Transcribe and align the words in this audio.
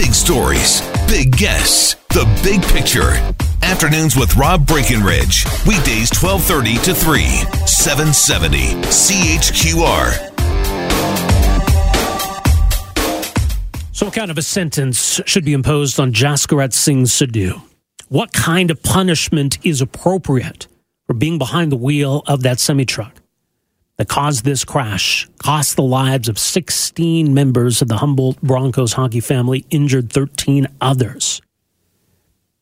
Big 0.00 0.14
stories, 0.14 0.80
big 1.06 1.36
guests, 1.36 1.94
the 2.08 2.24
big 2.42 2.62
picture. 2.68 3.10
Afternoons 3.62 4.16
with 4.16 4.34
Rob 4.34 4.66
Breckenridge. 4.66 5.44
Weekdays 5.66 6.08
1230 6.10 6.76
to 6.84 6.94
3, 6.94 7.22
770 7.66 8.80
CHQR. 8.88 10.14
So, 13.92 14.06
what 14.06 14.14
kind 14.14 14.30
of 14.30 14.38
a 14.38 14.42
sentence 14.42 15.20
should 15.26 15.44
be 15.44 15.52
imposed 15.52 16.00
on 16.00 16.14
Jaskirat 16.14 16.72
Singh 16.72 17.04
Sidhu? 17.04 17.60
What 18.08 18.32
kind 18.32 18.70
of 18.70 18.82
punishment 18.82 19.58
is 19.62 19.82
appropriate 19.82 20.66
for 21.06 21.12
being 21.12 21.36
behind 21.36 21.70
the 21.70 21.76
wheel 21.76 22.22
of 22.26 22.42
that 22.44 22.58
semi 22.58 22.86
truck 22.86 23.19
that 24.00 24.08
caused 24.08 24.46
this 24.46 24.64
crash, 24.64 25.28
cost 25.36 25.76
the 25.76 25.82
lives 25.82 26.26
of 26.26 26.38
16 26.38 27.34
members 27.34 27.82
of 27.82 27.88
the 27.88 27.98
Humboldt 27.98 28.40
Broncos 28.40 28.94
hockey 28.94 29.20
family, 29.20 29.66
injured 29.68 30.10
13 30.10 30.68
others? 30.80 31.42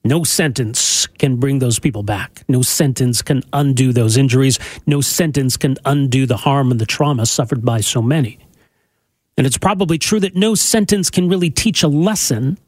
No 0.02 0.24
sentence 0.24 1.06
can 1.06 1.36
bring 1.36 1.60
those 1.60 1.78
people 1.78 2.02
back. 2.02 2.42
No 2.48 2.62
sentence 2.62 3.22
can 3.22 3.44
undo 3.52 3.92
those 3.92 4.16
injuries. 4.16 4.58
No 4.84 5.00
sentence 5.00 5.56
can 5.56 5.76
undo 5.84 6.26
the 6.26 6.38
harm 6.38 6.72
and 6.72 6.80
the 6.80 6.86
trauma 6.86 7.24
suffered 7.24 7.64
by 7.64 7.82
so 7.82 8.02
many. 8.02 8.40
And 9.36 9.46
it's 9.46 9.58
probably 9.58 9.96
true 9.96 10.18
that 10.18 10.34
no 10.34 10.56
sentence 10.56 11.08
can 11.08 11.28
really 11.28 11.50
teach 11.50 11.84
a 11.84 11.88
lesson 11.88 12.58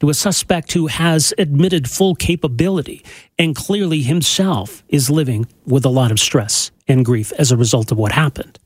to 0.00 0.10
a 0.10 0.14
suspect 0.14 0.74
who 0.74 0.88
has 0.88 1.32
admitted 1.38 1.88
full 1.88 2.14
capability 2.14 3.02
and 3.38 3.56
clearly 3.56 4.02
himself 4.02 4.84
is 4.90 5.08
living 5.08 5.46
with 5.64 5.86
a 5.86 5.88
lot 5.88 6.10
of 6.10 6.20
stress 6.20 6.70
and 6.88 7.04
grief 7.04 7.32
as 7.38 7.50
a 7.50 7.56
result 7.56 7.92
of 7.92 7.98
what 7.98 8.12
happened. 8.12 8.58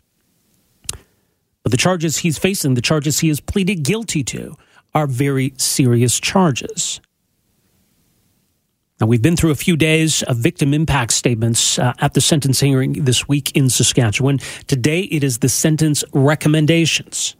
But 1.63 1.73
the 1.73 1.77
charges 1.77 2.19
he's 2.19 2.39
facing, 2.39 2.75
the 2.75 2.81
charges 2.81 3.21
he 3.21 3.29
has 3.29 3.41
pleaded 3.41 3.83
guilty 3.83 4.25
to, 4.25 4.57
are 4.95 5.07
very 5.07 5.53
serious 5.57 6.19
charges. 6.19 7.01
Now, 9.01 9.07
we've 9.07 9.23
been 9.23 9.37
through 9.37 9.51
a 9.51 9.57
few 9.57 9.77
days 9.77 10.23
of 10.25 10.37
victim 10.37 10.75
impact 10.75 11.13
statements 11.13 11.79
uh, 11.79 11.95
at 12.01 12.13
the 12.13 12.21
sentencing 12.21 12.73
hearing 12.73 12.93
this 13.05 13.27
week 13.27 13.57
in 13.57 13.71
Saskatchewan. 13.71 14.41
Today, 14.67 15.03
it 15.03 15.25
is 15.25 15.39
the 15.39 15.49
sentence 15.49 16.05
recommendations. 16.13 17.35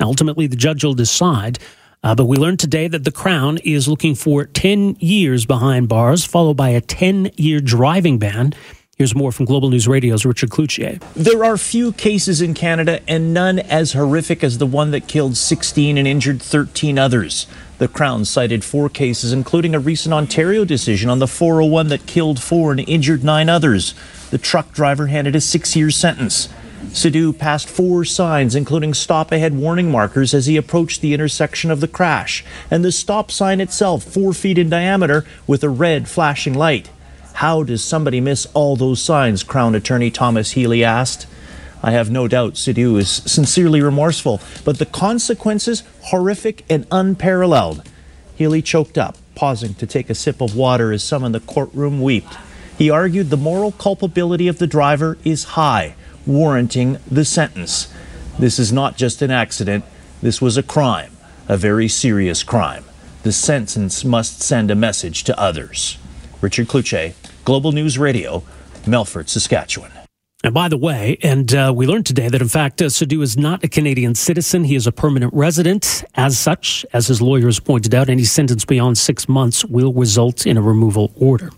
Now, 0.00 0.06
ultimately, 0.06 0.48
the 0.48 0.56
judge 0.56 0.82
will 0.82 0.94
decide. 0.94 1.60
Uh, 2.02 2.14
but 2.14 2.26
we 2.26 2.36
learned 2.36 2.58
today 2.58 2.88
that 2.88 3.04
the 3.04 3.12
Crown 3.12 3.58
is 3.58 3.88
looking 3.88 4.14
for 4.14 4.46
10 4.46 4.96
years 4.98 5.46
behind 5.46 5.88
bars, 5.88 6.24
followed 6.24 6.56
by 6.56 6.70
a 6.70 6.80
10 6.80 7.30
year 7.36 7.60
driving 7.60 8.18
ban. 8.18 8.52
Here's 8.96 9.14
more 9.14 9.30
from 9.30 9.44
Global 9.44 9.68
News 9.68 9.86
Radio's 9.86 10.24
Richard 10.24 10.48
Cloutier. 10.48 11.02
There 11.12 11.44
are 11.44 11.58
few 11.58 11.92
cases 11.92 12.40
in 12.40 12.54
Canada 12.54 13.02
and 13.06 13.34
none 13.34 13.58
as 13.58 13.92
horrific 13.92 14.42
as 14.42 14.56
the 14.56 14.64
one 14.64 14.90
that 14.92 15.06
killed 15.06 15.36
16 15.36 15.98
and 15.98 16.08
injured 16.08 16.40
13 16.40 16.98
others. 16.98 17.46
The 17.76 17.88
Crown 17.88 18.24
cited 18.24 18.64
four 18.64 18.88
cases, 18.88 19.34
including 19.34 19.74
a 19.74 19.78
recent 19.78 20.14
Ontario 20.14 20.64
decision 20.64 21.10
on 21.10 21.18
the 21.18 21.26
401 21.26 21.88
that 21.88 22.06
killed 22.06 22.40
four 22.40 22.70
and 22.70 22.80
injured 22.88 23.22
nine 23.22 23.50
others. 23.50 23.94
The 24.30 24.38
truck 24.38 24.72
driver 24.72 25.08
handed 25.08 25.36
a 25.36 25.42
six 25.42 25.76
year 25.76 25.90
sentence. 25.90 26.48
Sidhu 26.86 27.38
passed 27.38 27.68
four 27.68 28.06
signs, 28.06 28.54
including 28.54 28.94
stop 28.94 29.30
ahead 29.30 29.54
warning 29.54 29.90
markers, 29.90 30.32
as 30.32 30.46
he 30.46 30.56
approached 30.56 31.02
the 31.02 31.12
intersection 31.12 31.70
of 31.70 31.80
the 31.80 31.88
crash, 31.88 32.42
and 32.70 32.82
the 32.82 32.90
stop 32.90 33.30
sign 33.30 33.60
itself, 33.60 34.04
four 34.04 34.32
feet 34.32 34.56
in 34.56 34.70
diameter, 34.70 35.26
with 35.46 35.62
a 35.62 35.68
red 35.68 36.08
flashing 36.08 36.54
light. 36.54 36.88
How 37.36 37.62
does 37.64 37.84
somebody 37.84 38.18
miss 38.22 38.46
all 38.54 38.76
those 38.76 39.02
signs? 39.02 39.42
Crown 39.42 39.74
Attorney 39.74 40.10
Thomas 40.10 40.52
Healy 40.52 40.82
asked. 40.82 41.26
I 41.82 41.90
have 41.90 42.10
no 42.10 42.26
doubt 42.28 42.54
Sidhu 42.54 42.98
is 42.98 43.10
sincerely 43.10 43.82
remorseful, 43.82 44.40
but 44.64 44.78
the 44.78 44.86
consequences 44.86 45.82
horrific 46.04 46.64
and 46.70 46.86
unparalleled. 46.90 47.86
Healy 48.36 48.62
choked 48.62 48.96
up, 48.96 49.18
pausing 49.34 49.74
to 49.74 49.86
take 49.86 50.08
a 50.08 50.14
sip 50.14 50.40
of 50.40 50.56
water 50.56 50.92
as 50.92 51.04
some 51.04 51.24
in 51.24 51.32
the 51.32 51.40
courtroom 51.40 52.00
wept. 52.00 52.38
He 52.78 52.88
argued 52.88 53.28
the 53.28 53.36
moral 53.36 53.72
culpability 53.72 54.48
of 54.48 54.56
the 54.56 54.66
driver 54.66 55.18
is 55.22 55.44
high, 55.60 55.94
warranting 56.26 56.96
the 57.10 57.26
sentence. 57.26 57.92
This 58.38 58.58
is 58.58 58.72
not 58.72 58.96
just 58.96 59.20
an 59.20 59.30
accident, 59.30 59.84
this 60.22 60.40
was 60.40 60.56
a 60.56 60.62
crime, 60.62 61.12
a 61.48 61.58
very 61.58 61.86
serious 61.86 62.42
crime. 62.42 62.84
The 63.24 63.32
sentence 63.32 64.06
must 64.06 64.40
send 64.40 64.70
a 64.70 64.74
message 64.74 65.22
to 65.24 65.38
others. 65.38 65.98
Richard 66.40 66.68
Cloutier, 66.68 67.14
Global 67.46 67.70
News 67.70 67.96
Radio, 67.96 68.42
Melfort, 68.86 69.28
Saskatchewan. 69.28 69.92
And 70.42 70.52
by 70.52 70.68
the 70.68 70.76
way, 70.76 71.16
and 71.22 71.54
uh, 71.54 71.72
we 71.74 71.86
learned 71.86 72.04
today 72.04 72.28
that 72.28 72.42
in 72.42 72.48
fact, 72.48 72.82
uh, 72.82 72.86
Sidhu 72.86 73.22
is 73.22 73.38
not 73.38 73.62
a 73.62 73.68
Canadian 73.68 74.16
citizen. 74.16 74.64
He 74.64 74.74
is 74.74 74.88
a 74.88 74.92
permanent 74.92 75.32
resident. 75.32 76.02
As 76.16 76.36
such, 76.36 76.84
as 76.92 77.06
his 77.06 77.22
lawyers 77.22 77.60
pointed 77.60 77.94
out, 77.94 78.10
any 78.10 78.24
sentence 78.24 78.64
beyond 78.64 78.98
six 78.98 79.28
months 79.28 79.64
will 79.64 79.92
result 79.92 80.44
in 80.44 80.56
a 80.56 80.60
removal 80.60 81.12
order. 81.14 81.50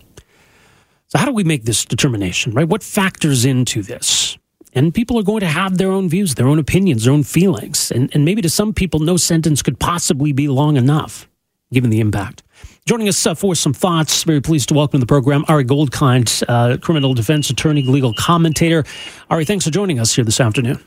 So, 1.07 1.17
how 1.17 1.25
do 1.25 1.33
we 1.33 1.43
make 1.43 1.65
this 1.65 1.83
determination, 1.85 2.53
right? 2.53 2.69
What 2.69 2.83
factors 2.83 3.43
into 3.43 3.81
this? 3.81 4.37
And 4.73 4.93
people 4.93 5.17
are 5.17 5.23
going 5.23 5.39
to 5.39 5.47
have 5.47 5.79
their 5.79 5.89
own 5.89 6.07
views, 6.07 6.35
their 6.35 6.47
own 6.47 6.59
opinions, 6.59 7.05
their 7.05 7.13
own 7.13 7.23
feelings. 7.23 7.89
And, 7.89 8.13
and 8.13 8.23
maybe 8.23 8.43
to 8.43 8.49
some 8.49 8.75
people, 8.75 8.99
no 8.99 9.17
sentence 9.17 9.63
could 9.63 9.79
possibly 9.79 10.33
be 10.33 10.49
long 10.49 10.77
enough, 10.77 11.27
given 11.73 11.89
the 11.89 11.99
impact. 11.99 12.43
Joining 12.85 13.07
us 13.07 13.25
uh, 13.25 13.35
for 13.35 13.53
some 13.53 13.73
thoughts, 13.73 14.23
very 14.23 14.41
pleased 14.41 14.69
to 14.69 14.73
welcome 14.73 14.99
to 14.99 15.05
the 15.05 15.07
program 15.07 15.45
Ari 15.47 15.65
Goldkind, 15.65 16.43
uh, 16.47 16.77
criminal 16.77 17.13
defense 17.13 17.49
attorney, 17.49 17.83
legal 17.83 18.13
commentator. 18.13 18.83
Ari, 19.29 19.45
thanks 19.45 19.65
for 19.65 19.71
joining 19.71 19.99
us 19.99 20.15
here 20.15 20.25
this 20.25 20.39
afternoon. 20.39 20.83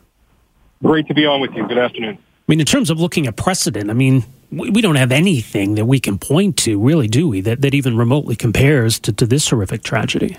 Great 0.82 1.06
to 1.06 1.14
be 1.14 1.24
on 1.26 1.40
with 1.40 1.52
you. 1.54 1.66
Good 1.68 1.78
afternoon. 1.78 2.18
I 2.18 2.44
mean, 2.48 2.58
in 2.58 2.66
terms 2.66 2.90
of 2.90 2.98
looking 2.98 3.28
at 3.28 3.36
precedent, 3.36 3.88
I 3.88 3.92
mean, 3.92 4.24
we, 4.50 4.82
don't 4.82 4.96
have 4.96 5.12
anything 5.12 5.76
that 5.76 5.86
we 5.86 6.00
can 6.00 6.18
point 6.18 6.56
to, 6.58 6.78
really, 6.80 7.06
do 7.06 7.28
we, 7.28 7.40
that, 7.42 7.60
that 7.60 7.72
even 7.72 7.96
remotely 7.96 8.34
compares 8.34 8.98
to, 9.00 9.12
to 9.12 9.24
this 9.24 9.48
horrific 9.48 9.84
tragedy? 9.84 10.36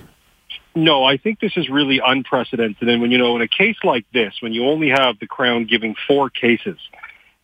No, 0.75 1.05
I 1.05 1.17
think 1.17 1.39
this 1.39 1.53
is 1.55 1.69
really 1.69 2.01
unprecedented. 2.05 2.89
And 2.89 3.01
when, 3.01 3.11
you 3.11 3.17
know, 3.17 3.35
in 3.35 3.41
a 3.41 3.47
case 3.47 3.77
like 3.83 4.05
this, 4.13 4.33
when 4.41 4.53
you 4.53 4.65
only 4.65 4.89
have 4.89 5.17
the 5.19 5.27
Crown 5.27 5.65
giving 5.65 5.95
four 6.07 6.29
cases, 6.29 6.77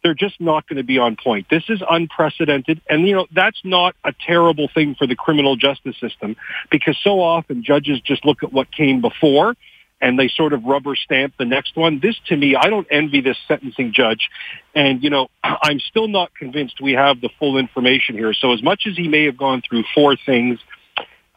they're 0.03 0.13
just 0.13 0.39
not 0.39 0.67
going 0.67 0.77
to 0.77 0.83
be 0.83 0.97
on 0.97 1.17
point. 1.21 1.47
This 1.49 1.63
is 1.69 1.81
unprecedented. 1.87 2.81
And, 2.89 3.07
you 3.07 3.15
know, 3.15 3.27
that's 3.33 3.59
not 3.63 3.95
a 4.03 4.13
terrible 4.25 4.69
thing 4.73 4.95
for 4.95 5.07
the 5.07 5.15
criminal 5.15 5.55
justice 5.55 5.95
system 5.99 6.35
because 6.71 6.97
so 7.03 7.21
often 7.21 7.63
judges 7.63 7.99
just 8.01 8.25
look 8.25 8.43
at 8.43 8.53
what 8.53 8.71
came 8.71 9.01
before 9.01 9.55
and 10.01 10.17
they 10.17 10.29
sort 10.29 10.53
of 10.53 10.63
rubber 10.63 10.95
stamp 10.95 11.33
the 11.37 11.45
next 11.45 11.75
one. 11.75 11.99
This 12.01 12.15
to 12.27 12.37
me, 12.37 12.55
I 12.55 12.69
don't 12.69 12.87
envy 12.89 13.21
this 13.21 13.37
sentencing 13.47 13.91
judge. 13.93 14.29
And, 14.73 15.03
you 15.03 15.09
know, 15.09 15.27
I'm 15.43 15.79
still 15.79 16.07
not 16.07 16.33
convinced 16.33 16.79
we 16.81 16.93
have 16.93 17.21
the 17.21 17.29
full 17.39 17.57
information 17.57 18.15
here. 18.15 18.33
So 18.33 18.53
as 18.53 18.63
much 18.63 18.83
as 18.87 18.95
he 18.95 19.07
may 19.07 19.25
have 19.25 19.37
gone 19.37 19.61
through 19.67 19.83
four 19.93 20.15
things, 20.15 20.59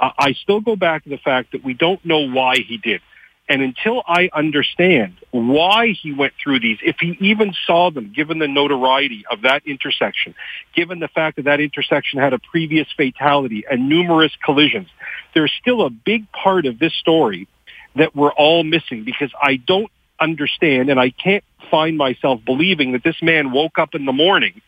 I 0.02 0.32
still 0.42 0.60
go 0.60 0.74
back 0.74 1.04
to 1.04 1.10
the 1.10 1.18
fact 1.18 1.52
that 1.52 1.62
we 1.64 1.74
don't 1.74 2.04
know 2.04 2.28
why 2.28 2.56
he 2.56 2.76
did. 2.76 3.00
And 3.48 3.60
until 3.60 4.02
I 4.06 4.30
understand 4.32 5.16
why 5.30 5.88
he 6.00 6.12
went 6.12 6.32
through 6.42 6.60
these, 6.60 6.78
if 6.82 6.96
he 7.00 7.16
even 7.20 7.52
saw 7.66 7.90
them, 7.90 8.12
given 8.14 8.38
the 8.38 8.48
notoriety 8.48 9.24
of 9.30 9.42
that 9.42 9.66
intersection, 9.66 10.34
given 10.74 11.00
the 11.00 11.08
fact 11.08 11.36
that 11.36 11.46
that 11.46 11.60
intersection 11.60 12.20
had 12.20 12.32
a 12.32 12.38
previous 12.38 12.86
fatality 12.96 13.64
and 13.68 13.88
numerous 13.88 14.32
collisions, 14.44 14.88
there's 15.34 15.52
still 15.60 15.82
a 15.82 15.90
big 15.90 16.30
part 16.32 16.66
of 16.66 16.78
this 16.78 16.94
story 16.94 17.48
that 17.96 18.14
we're 18.14 18.32
all 18.32 18.64
missing 18.64 19.04
because 19.04 19.30
I 19.40 19.56
don't 19.56 19.90
understand 20.20 20.88
and 20.88 21.00
I 21.00 21.10
can't 21.10 21.44
find 21.70 21.96
myself 21.96 22.40
believing 22.44 22.92
that 22.92 23.02
this 23.02 23.20
man 23.22 23.50
woke 23.50 23.78
up 23.78 23.94
in 23.94 24.04
the 24.04 24.12
morning 24.12 24.60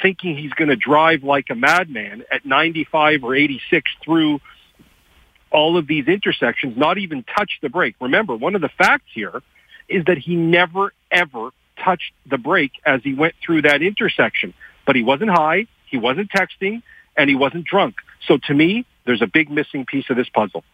thinking 0.00 0.36
he's 0.36 0.52
going 0.52 0.68
to 0.68 0.76
drive 0.76 1.22
like 1.22 1.50
a 1.50 1.54
madman 1.54 2.24
at 2.30 2.46
95 2.46 3.24
or 3.24 3.34
86 3.34 3.90
through 4.02 4.40
all 5.52 5.76
of 5.76 5.86
these 5.86 6.08
intersections, 6.08 6.76
not 6.76 6.98
even 6.98 7.24
touch 7.24 7.58
the 7.60 7.68
brake. 7.68 7.94
Remember, 8.00 8.34
one 8.34 8.54
of 8.54 8.60
the 8.60 8.68
facts 8.68 9.10
here 9.14 9.42
is 9.88 10.04
that 10.06 10.18
he 10.18 10.34
never, 10.34 10.92
ever 11.10 11.50
touched 11.82 12.12
the 12.26 12.38
brake 12.38 12.72
as 12.84 13.02
he 13.02 13.14
went 13.14 13.34
through 13.44 13.62
that 13.62 13.82
intersection. 13.82 14.54
But 14.86 14.96
he 14.96 15.02
wasn't 15.02 15.30
high, 15.30 15.66
he 15.86 15.98
wasn't 15.98 16.30
texting, 16.30 16.82
and 17.16 17.28
he 17.28 17.36
wasn't 17.36 17.64
drunk. 17.64 17.96
So 18.26 18.38
to 18.46 18.54
me, 18.54 18.86
there's 19.04 19.22
a 19.22 19.26
big 19.26 19.50
missing 19.50 19.84
piece 19.84 20.08
of 20.10 20.16
this 20.16 20.28
puzzle. 20.28 20.64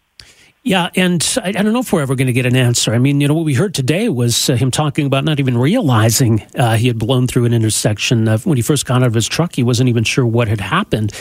Yeah, 0.65 0.91
and 0.97 1.25
I, 1.43 1.49
I, 1.49 1.53
don't 1.53 1.73
know 1.73 1.81
if 1.81 1.93
we're 1.93 2.03
ever 2.03 2.15
going 2.15 2.27
to 2.27 2.33
get 2.33 2.45
an 2.45 2.57
answer. 2.57 2.93
I 2.93 2.99
mean, 2.99 3.21
you 3.21 3.29
know, 3.29 3.35
what 3.35 3.45
we 3.45 3.55
heard 3.55 3.75
today 3.75 4.09
was 4.09 4.51
uh, 4.51 4.57
him 4.57 4.71
talking 4.71 5.07
about 5.07 5.25
not 5.25 5.39
even 5.39 5.57
realizing 5.57 6.43
uh, 6.57 6.77
he 6.77 6.89
had 6.89 6.99
blown 6.99 7.27
through 7.27 7.45
an 7.45 7.55
intersection. 7.55 8.27
Uh, 8.29 8.39
when 8.39 8.57
he 8.57 8.63
first 8.63 8.85
got 8.85 9.03
out 9.03 9.07
of 9.07 9.15
his 9.15 9.29
truck, 9.29 9.55
he 9.55 9.63
wasn't 9.63 9.89
even 9.89 10.05
sure 10.05 10.27
what 10.27 10.49
had 10.49 10.61
happened. 10.61 11.15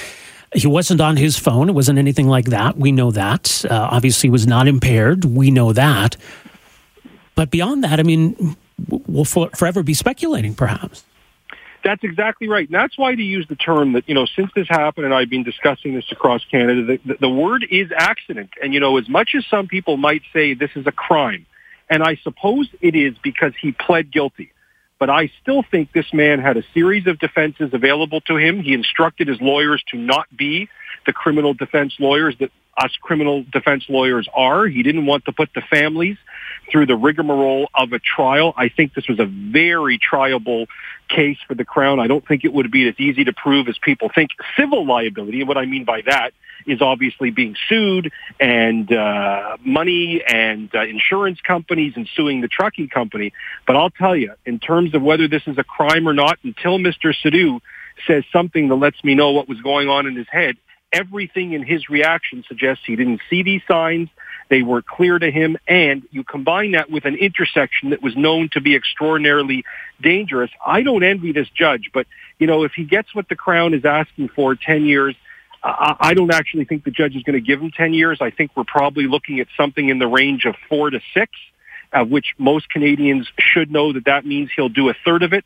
He 0.53 0.67
wasn't 0.67 1.01
on 1.01 1.17
his 1.17 1.37
phone. 1.37 1.69
It 1.69 1.73
wasn't 1.73 1.99
anything 1.99 2.27
like 2.27 2.45
that. 2.45 2.77
We 2.77 2.91
know 2.91 3.11
that. 3.11 3.65
Uh, 3.69 3.89
obviously, 3.91 4.29
was 4.29 4.47
not 4.47 4.67
impaired. 4.67 5.25
We 5.25 5.51
know 5.51 5.73
that. 5.73 6.15
But 7.35 7.51
beyond 7.51 7.83
that, 7.83 7.99
I 7.99 8.03
mean, 8.03 8.55
we'll 8.87 9.25
for, 9.25 9.49
forever 9.55 9.83
be 9.83 9.93
speculating, 9.93 10.55
perhaps. 10.55 11.03
That's 11.83 12.03
exactly 12.03 12.47
right. 12.47 12.67
And 12.67 12.75
that's 12.75 12.97
why 12.97 13.13
to 13.13 13.21
use 13.21 13.47
the 13.47 13.55
term 13.55 13.93
that, 13.93 14.09
you 14.09 14.15
know, 14.15 14.25
since 14.25 14.51
this 14.55 14.67
happened 14.67 15.05
and 15.05 15.13
I've 15.13 15.29
been 15.29 15.43
discussing 15.43 15.93
this 15.93 16.11
across 16.11 16.43
Canada, 16.45 16.83
the, 16.83 16.99
the, 17.05 17.17
the 17.21 17.29
word 17.29 17.65
is 17.69 17.91
accident. 17.95 18.49
And, 18.61 18.73
you 18.73 18.79
know, 18.79 18.97
as 18.97 19.07
much 19.07 19.35
as 19.37 19.45
some 19.45 19.67
people 19.67 19.97
might 19.97 20.23
say 20.33 20.53
this 20.53 20.71
is 20.75 20.87
a 20.87 20.91
crime, 20.91 21.45
and 21.89 22.03
I 22.03 22.15
suppose 22.23 22.67
it 22.81 22.95
is 22.95 23.17
because 23.19 23.53
he 23.61 23.71
pled 23.71 24.11
guilty. 24.11 24.51
But 24.99 25.09
I 25.09 25.31
still 25.41 25.63
think 25.63 25.91
this 25.93 26.11
man 26.13 26.39
had 26.39 26.57
a 26.57 26.63
series 26.73 27.07
of 27.07 27.19
defenses 27.19 27.69
available 27.73 28.21
to 28.21 28.37
him. 28.37 28.61
He 28.61 28.73
instructed 28.73 29.27
his 29.27 29.39
lawyers 29.41 29.83
to 29.91 29.97
not 29.97 30.25
be 30.35 30.69
the 31.05 31.13
criminal 31.13 31.53
defense 31.53 31.95
lawyers 31.99 32.35
that 32.39 32.51
us 32.77 32.91
criminal 33.01 33.43
defense 33.51 33.85
lawyers 33.89 34.27
are. 34.35 34.67
He 34.67 34.83
didn't 34.83 35.05
want 35.05 35.25
to 35.25 35.31
put 35.31 35.49
the 35.55 35.61
families 35.61 36.17
through 36.71 36.85
the 36.85 36.95
rigmarole 36.95 37.69
of 37.73 37.91
a 37.91 37.99
trial. 37.99 38.53
I 38.55 38.69
think 38.69 38.93
this 38.93 39.07
was 39.07 39.19
a 39.19 39.25
very 39.25 39.99
triable 39.99 40.67
case 41.09 41.37
for 41.47 41.55
the 41.55 41.65
Crown. 41.65 41.99
I 41.99 42.07
don't 42.07 42.27
think 42.27 42.43
it 42.43 42.53
would 42.53 42.69
be 42.71 42.87
as 42.87 42.95
easy 42.99 43.23
to 43.23 43.33
prove 43.33 43.67
as 43.67 43.77
people 43.79 44.09
think. 44.13 44.31
Civil 44.55 44.85
liability, 44.85 45.39
and 45.39 45.47
what 45.47 45.57
I 45.57 45.65
mean 45.65 45.85
by 45.85 46.01
that 46.05 46.33
is 46.67 46.81
obviously 46.81 47.31
being 47.31 47.55
sued 47.67 48.11
and 48.39 48.91
uh, 48.91 49.57
money 49.63 50.21
and 50.27 50.69
uh, 50.75 50.83
insurance 50.83 51.39
companies 51.41 51.93
and 51.95 52.07
suing 52.15 52.41
the 52.41 52.47
trucking 52.47 52.89
company. 52.89 53.33
But 53.65 53.75
I'll 53.75 53.89
tell 53.89 54.15
you, 54.15 54.33
in 54.45 54.59
terms 54.59 54.93
of 54.93 55.01
whether 55.01 55.27
this 55.27 55.43
is 55.47 55.57
a 55.57 55.63
crime 55.63 56.07
or 56.07 56.13
not, 56.13 56.37
until 56.43 56.77
Mr. 56.77 57.13
Sidhu 57.23 57.61
says 58.05 58.23
something 58.31 58.67
that 58.67 58.75
lets 58.75 59.03
me 59.03 59.15
know 59.15 59.31
what 59.31 59.47
was 59.47 59.61
going 59.61 59.89
on 59.89 60.05
in 60.05 60.15
his 60.15 60.27
head, 60.29 60.57
everything 60.91 61.53
in 61.53 61.63
his 61.63 61.89
reaction 61.89 62.43
suggests 62.47 62.83
he 62.85 62.95
didn't 62.95 63.21
see 63.29 63.43
these 63.43 63.61
signs. 63.67 64.09
They 64.49 64.61
weren't 64.61 64.87
clear 64.87 65.19
to 65.19 65.29
him. 65.29 65.57
And 65.67 66.03
you 66.11 66.23
combine 66.23 66.71
that 66.71 66.89
with 66.89 67.05
an 67.05 67.15
intersection 67.15 67.89
that 67.89 68.01
was 68.01 68.15
known 68.15 68.49
to 68.53 68.61
be 68.61 68.75
extraordinarily 68.75 69.65
dangerous. 70.01 70.51
I 70.65 70.83
don't 70.83 71.03
envy 71.03 71.33
this 71.33 71.49
judge, 71.49 71.91
but, 71.93 72.07
you 72.39 72.47
know, 72.47 72.63
if 72.63 72.73
he 72.73 72.85
gets 72.85 73.13
what 73.13 73.27
the 73.27 73.35
Crown 73.35 73.73
is 73.73 73.83
asking 73.83 74.29
for, 74.29 74.55
10 74.55 74.85
years, 74.85 75.15
I 75.69 76.13
don't 76.13 76.33
actually 76.33 76.65
think 76.65 76.83
the 76.85 76.91
judge 76.91 77.15
is 77.15 77.23
going 77.23 77.33
to 77.33 77.45
give 77.45 77.61
him 77.61 77.71
10 77.71 77.93
years. 77.93 78.19
I 78.21 78.31
think 78.31 78.51
we're 78.55 78.63
probably 78.63 79.07
looking 79.07 79.39
at 79.39 79.47
something 79.57 79.89
in 79.89 79.99
the 79.99 80.07
range 80.07 80.45
of 80.45 80.55
four 80.69 80.89
to 80.89 81.01
six, 81.13 81.31
of 81.91 82.09
which 82.09 82.35
most 82.37 82.69
Canadians 82.69 83.27
should 83.37 83.69
know 83.69 83.91
that 83.93 84.05
that 84.05 84.25
means 84.25 84.49
he'll 84.55 84.69
do 84.69 84.89
a 84.89 84.93
third 85.05 85.23
of 85.23 85.33
it. 85.33 85.43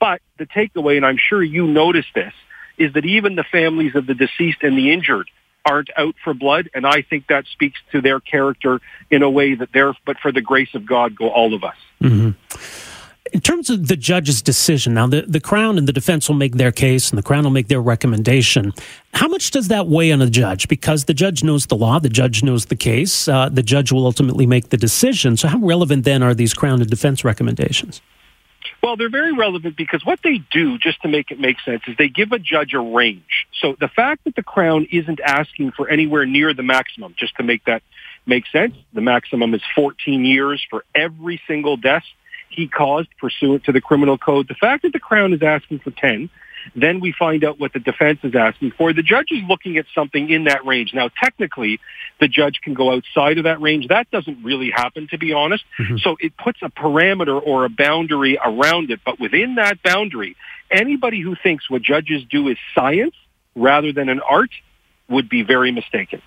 But 0.00 0.22
the 0.38 0.46
takeaway, 0.46 0.96
and 0.96 1.06
I'm 1.06 1.18
sure 1.18 1.42
you 1.42 1.66
noticed 1.66 2.08
this, 2.14 2.32
is 2.78 2.94
that 2.94 3.04
even 3.04 3.36
the 3.36 3.44
families 3.44 3.94
of 3.94 4.06
the 4.06 4.14
deceased 4.14 4.62
and 4.62 4.76
the 4.76 4.92
injured 4.92 5.30
aren't 5.64 5.90
out 5.96 6.14
for 6.24 6.34
blood, 6.34 6.70
and 6.74 6.86
I 6.86 7.02
think 7.02 7.26
that 7.28 7.44
speaks 7.52 7.78
to 7.92 8.00
their 8.00 8.18
character 8.18 8.80
in 9.10 9.22
a 9.22 9.30
way 9.30 9.54
that 9.54 9.68
they're, 9.72 9.94
but 10.06 10.18
for 10.18 10.32
the 10.32 10.40
grace 10.40 10.74
of 10.74 10.86
God, 10.86 11.14
go 11.14 11.28
all 11.28 11.54
of 11.54 11.62
us. 11.62 11.76
Mm-hmm. 12.02 12.89
In 13.32 13.40
terms 13.40 13.70
of 13.70 13.86
the 13.86 13.96
judge's 13.96 14.42
decision, 14.42 14.94
now 14.94 15.06
the, 15.06 15.22
the 15.22 15.40
Crown 15.40 15.78
and 15.78 15.86
the 15.86 15.92
defense 15.92 16.28
will 16.28 16.36
make 16.36 16.56
their 16.56 16.72
case 16.72 17.10
and 17.10 17.18
the 17.18 17.22
Crown 17.22 17.44
will 17.44 17.50
make 17.50 17.68
their 17.68 17.80
recommendation. 17.80 18.72
How 19.14 19.28
much 19.28 19.52
does 19.52 19.68
that 19.68 19.86
weigh 19.86 20.10
on 20.10 20.20
a 20.20 20.28
judge? 20.28 20.66
Because 20.66 21.04
the 21.04 21.14
judge 21.14 21.44
knows 21.44 21.66
the 21.66 21.76
law, 21.76 22.00
the 22.00 22.08
judge 22.08 22.42
knows 22.42 22.66
the 22.66 22.76
case, 22.76 23.28
uh, 23.28 23.48
the 23.48 23.62
judge 23.62 23.92
will 23.92 24.04
ultimately 24.04 24.46
make 24.46 24.70
the 24.70 24.76
decision. 24.76 25.36
So, 25.36 25.48
how 25.48 25.58
relevant 25.58 26.04
then 26.04 26.22
are 26.22 26.34
these 26.34 26.54
Crown 26.54 26.80
and 26.80 26.90
defense 26.90 27.24
recommendations? 27.24 28.00
Well, 28.82 28.96
they're 28.96 29.10
very 29.10 29.32
relevant 29.32 29.76
because 29.76 30.04
what 30.04 30.20
they 30.24 30.38
do, 30.50 30.78
just 30.78 31.02
to 31.02 31.08
make 31.08 31.30
it 31.30 31.38
make 31.38 31.60
sense, 31.64 31.82
is 31.86 31.96
they 31.98 32.08
give 32.08 32.32
a 32.32 32.38
judge 32.38 32.72
a 32.72 32.80
range. 32.80 33.46
So 33.60 33.76
the 33.78 33.88
fact 33.88 34.24
that 34.24 34.36
the 34.36 34.42
Crown 34.42 34.86
isn't 34.90 35.20
asking 35.20 35.72
for 35.72 35.88
anywhere 35.88 36.24
near 36.24 36.54
the 36.54 36.62
maximum, 36.62 37.14
just 37.18 37.36
to 37.36 37.42
make 37.42 37.64
that 37.66 37.82
make 38.26 38.46
sense, 38.46 38.74
the 38.92 39.00
maximum 39.02 39.54
is 39.54 39.62
14 39.74 40.24
years 40.24 40.64
for 40.70 40.84
every 40.94 41.40
single 41.46 41.76
death 41.76 42.04
he 42.50 42.68
caused 42.68 43.08
pursuant 43.18 43.64
to 43.64 43.72
the 43.72 43.80
criminal 43.80 44.18
code. 44.18 44.48
The 44.48 44.54
fact 44.54 44.82
that 44.82 44.92
the 44.92 45.00
Crown 45.00 45.32
is 45.32 45.42
asking 45.42 45.80
for 45.80 45.90
10 45.90 46.30
then 46.74 47.00
we 47.00 47.12
find 47.12 47.44
out 47.44 47.58
what 47.58 47.72
the 47.72 47.78
defense 47.78 48.20
is 48.22 48.34
asking 48.34 48.72
for. 48.72 48.92
The 48.92 49.02
judge 49.02 49.28
is 49.30 49.42
looking 49.48 49.76
at 49.76 49.86
something 49.94 50.30
in 50.30 50.44
that 50.44 50.64
range. 50.64 50.92
Now, 50.94 51.08
technically, 51.08 51.80
the 52.20 52.28
judge 52.28 52.60
can 52.62 52.74
go 52.74 52.92
outside 52.92 53.38
of 53.38 53.44
that 53.44 53.60
range. 53.60 53.88
That 53.88 54.10
doesn't 54.10 54.44
really 54.44 54.70
happen, 54.70 55.08
to 55.10 55.18
be 55.18 55.32
honest. 55.32 55.64
Mm-hmm. 55.78 55.98
So 55.98 56.16
it 56.20 56.36
puts 56.36 56.60
a 56.62 56.70
parameter 56.70 57.40
or 57.40 57.64
a 57.64 57.68
boundary 57.68 58.38
around 58.42 58.90
it. 58.90 59.00
But 59.04 59.18
within 59.18 59.56
that 59.56 59.82
boundary, 59.82 60.36
anybody 60.70 61.20
who 61.20 61.34
thinks 61.42 61.68
what 61.70 61.82
judges 61.82 62.22
do 62.30 62.48
is 62.48 62.58
science 62.74 63.14
rather 63.54 63.92
than 63.92 64.08
an 64.08 64.20
art 64.20 64.50
would 65.08 65.28
be 65.28 65.42
very 65.42 65.72
mistaken. 65.72 66.22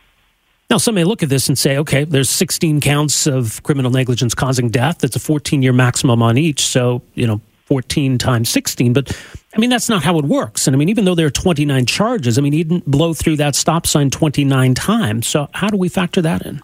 Now, 0.74 0.78
some 0.78 0.96
may 0.96 1.04
look 1.04 1.22
at 1.22 1.30
this 1.30 1.50
and 1.50 1.56
say, 1.56 1.78
okay, 1.78 2.04
there's 2.04 2.31
16 2.31 2.81
counts 2.81 3.28
of 3.28 3.62
criminal 3.62 3.92
negligence 3.92 4.34
causing 4.34 4.70
death. 4.70 4.98
That's 4.98 5.16
a 5.16 5.20
14 5.20 5.62
year 5.62 5.72
maximum 5.72 6.24
on 6.24 6.36
each. 6.36 6.62
So, 6.62 7.04
you 7.14 7.28
know, 7.28 7.42
14 7.66 8.18
times 8.18 8.50
16. 8.50 8.92
But 8.92 9.16
I 9.56 9.60
mean, 9.60 9.70
that's 9.70 9.88
not 9.88 10.02
how 10.04 10.18
it 10.18 10.25
works. 10.25 10.66
And 10.66 10.75
I 10.75 10.80
mean, 10.80 10.90
even 10.90 11.06
though 11.06 11.14
there 11.14 11.28
are 11.28 11.30
29 11.30 11.86
charges, 11.86 12.40
I 12.40 12.42
mean, 12.42 12.54
he 12.54 12.64
didn't 12.64 12.90
blow 12.90 13.14
through 13.14 13.36
that 13.36 13.54
stop 13.54 13.86
sign 13.86 14.10
29 14.10 14.74
times. 14.74 15.28
So 15.28 15.48
how 15.54 15.68
do 15.68 15.78
we 15.78 15.90
factor 15.90 16.24
that 16.24 16.44
in? 16.44 16.60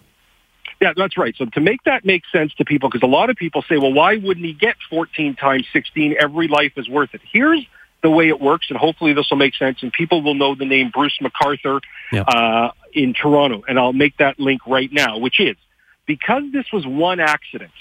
Yeah, 0.82 0.94
that's 0.98 1.16
right. 1.16 1.36
So 1.38 1.46
to 1.46 1.60
make 1.60 1.84
that 1.84 2.04
make 2.04 2.24
sense 2.32 2.52
to 2.56 2.66
people, 2.66 2.90
because 2.90 3.04
a 3.04 3.12
lot 3.12 3.30
of 3.30 3.36
people 3.36 3.62
say, 3.62 3.78
well, 3.78 3.94
why 3.94 4.16
wouldn't 4.18 4.44
he 4.44 4.54
get 4.54 4.76
14 4.90 5.36
times 5.36 5.68
16? 5.72 6.16
Every 6.20 6.48
life 6.48 6.74
is 6.78 6.90
worth 6.90 7.14
it. 7.14 7.22
Here's 7.32 7.64
the 8.02 8.10
way 8.10 8.30
it 8.30 8.40
works, 8.40 8.68
and 8.70 8.78
hopefully 8.78 9.14
this 9.14 9.30
will 9.30 9.38
make 9.38 9.56
sense, 9.56 9.80
and 9.82 9.92
people 9.92 10.22
will 10.22 10.36
know 10.36 10.56
the 10.56 10.66
name 10.66 10.90
Bruce 10.94 11.18
MacArthur 11.22 11.82
yeah. 12.12 12.22
uh, 12.22 12.72
in 12.94 13.14
Toronto. 13.14 13.64
And 13.68 13.78
I'll 13.78 13.94
make 13.94 14.18
that 14.18 14.40
link 14.40 14.62
right 14.66 14.92
now, 14.92 15.18
which 15.18 15.40
is 15.40 15.58
because 16.06 16.44
this 16.54 16.66
was 16.72 16.88
one 16.88 17.20
accident, 17.20 17.72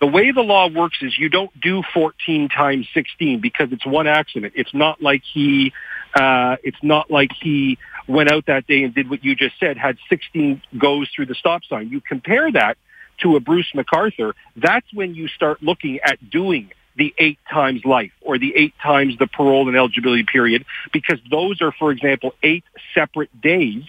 the 0.00 0.06
way 0.06 0.32
the 0.32 0.40
law 0.40 0.68
works 0.68 0.98
is 1.02 1.18
you 1.18 1.28
don't 1.28 1.50
do 1.60 1.82
14 1.92 2.48
times 2.48 2.88
16 2.94 3.40
because 3.40 3.68
it's 3.70 3.84
one 3.84 4.06
accident. 4.06 4.54
It's 4.56 4.72
not 4.72 5.02
like 5.02 5.22
he, 5.30 5.72
uh, 6.14 6.56
it's 6.62 6.82
not 6.82 7.10
like 7.10 7.30
he 7.38 7.76
went 8.08 8.32
out 8.32 8.46
that 8.46 8.66
day 8.66 8.82
and 8.82 8.94
did 8.94 9.10
what 9.10 9.22
you 9.22 9.34
just 9.34 9.58
said, 9.60 9.76
had 9.76 9.98
16 10.08 10.62
goes 10.78 11.10
through 11.14 11.26
the 11.26 11.34
stop 11.34 11.62
sign. 11.64 11.90
You 11.90 12.00
compare 12.00 12.50
that 12.50 12.78
to 13.18 13.36
a 13.36 13.40
Bruce 13.40 13.70
MacArthur, 13.74 14.34
that's 14.56 14.86
when 14.94 15.14
you 15.14 15.28
start 15.28 15.62
looking 15.62 16.00
at 16.02 16.30
doing 16.30 16.70
the 17.00 17.14
eight 17.16 17.38
times 17.50 17.82
life 17.86 18.12
or 18.20 18.38
the 18.38 18.54
eight 18.54 18.74
times 18.82 19.16
the 19.18 19.26
parole 19.26 19.68
and 19.68 19.76
eligibility 19.76 20.22
period 20.22 20.66
because 20.92 21.18
those 21.30 21.62
are, 21.62 21.72
for 21.72 21.90
example, 21.90 22.34
eight 22.42 22.62
separate 22.94 23.30
days 23.40 23.82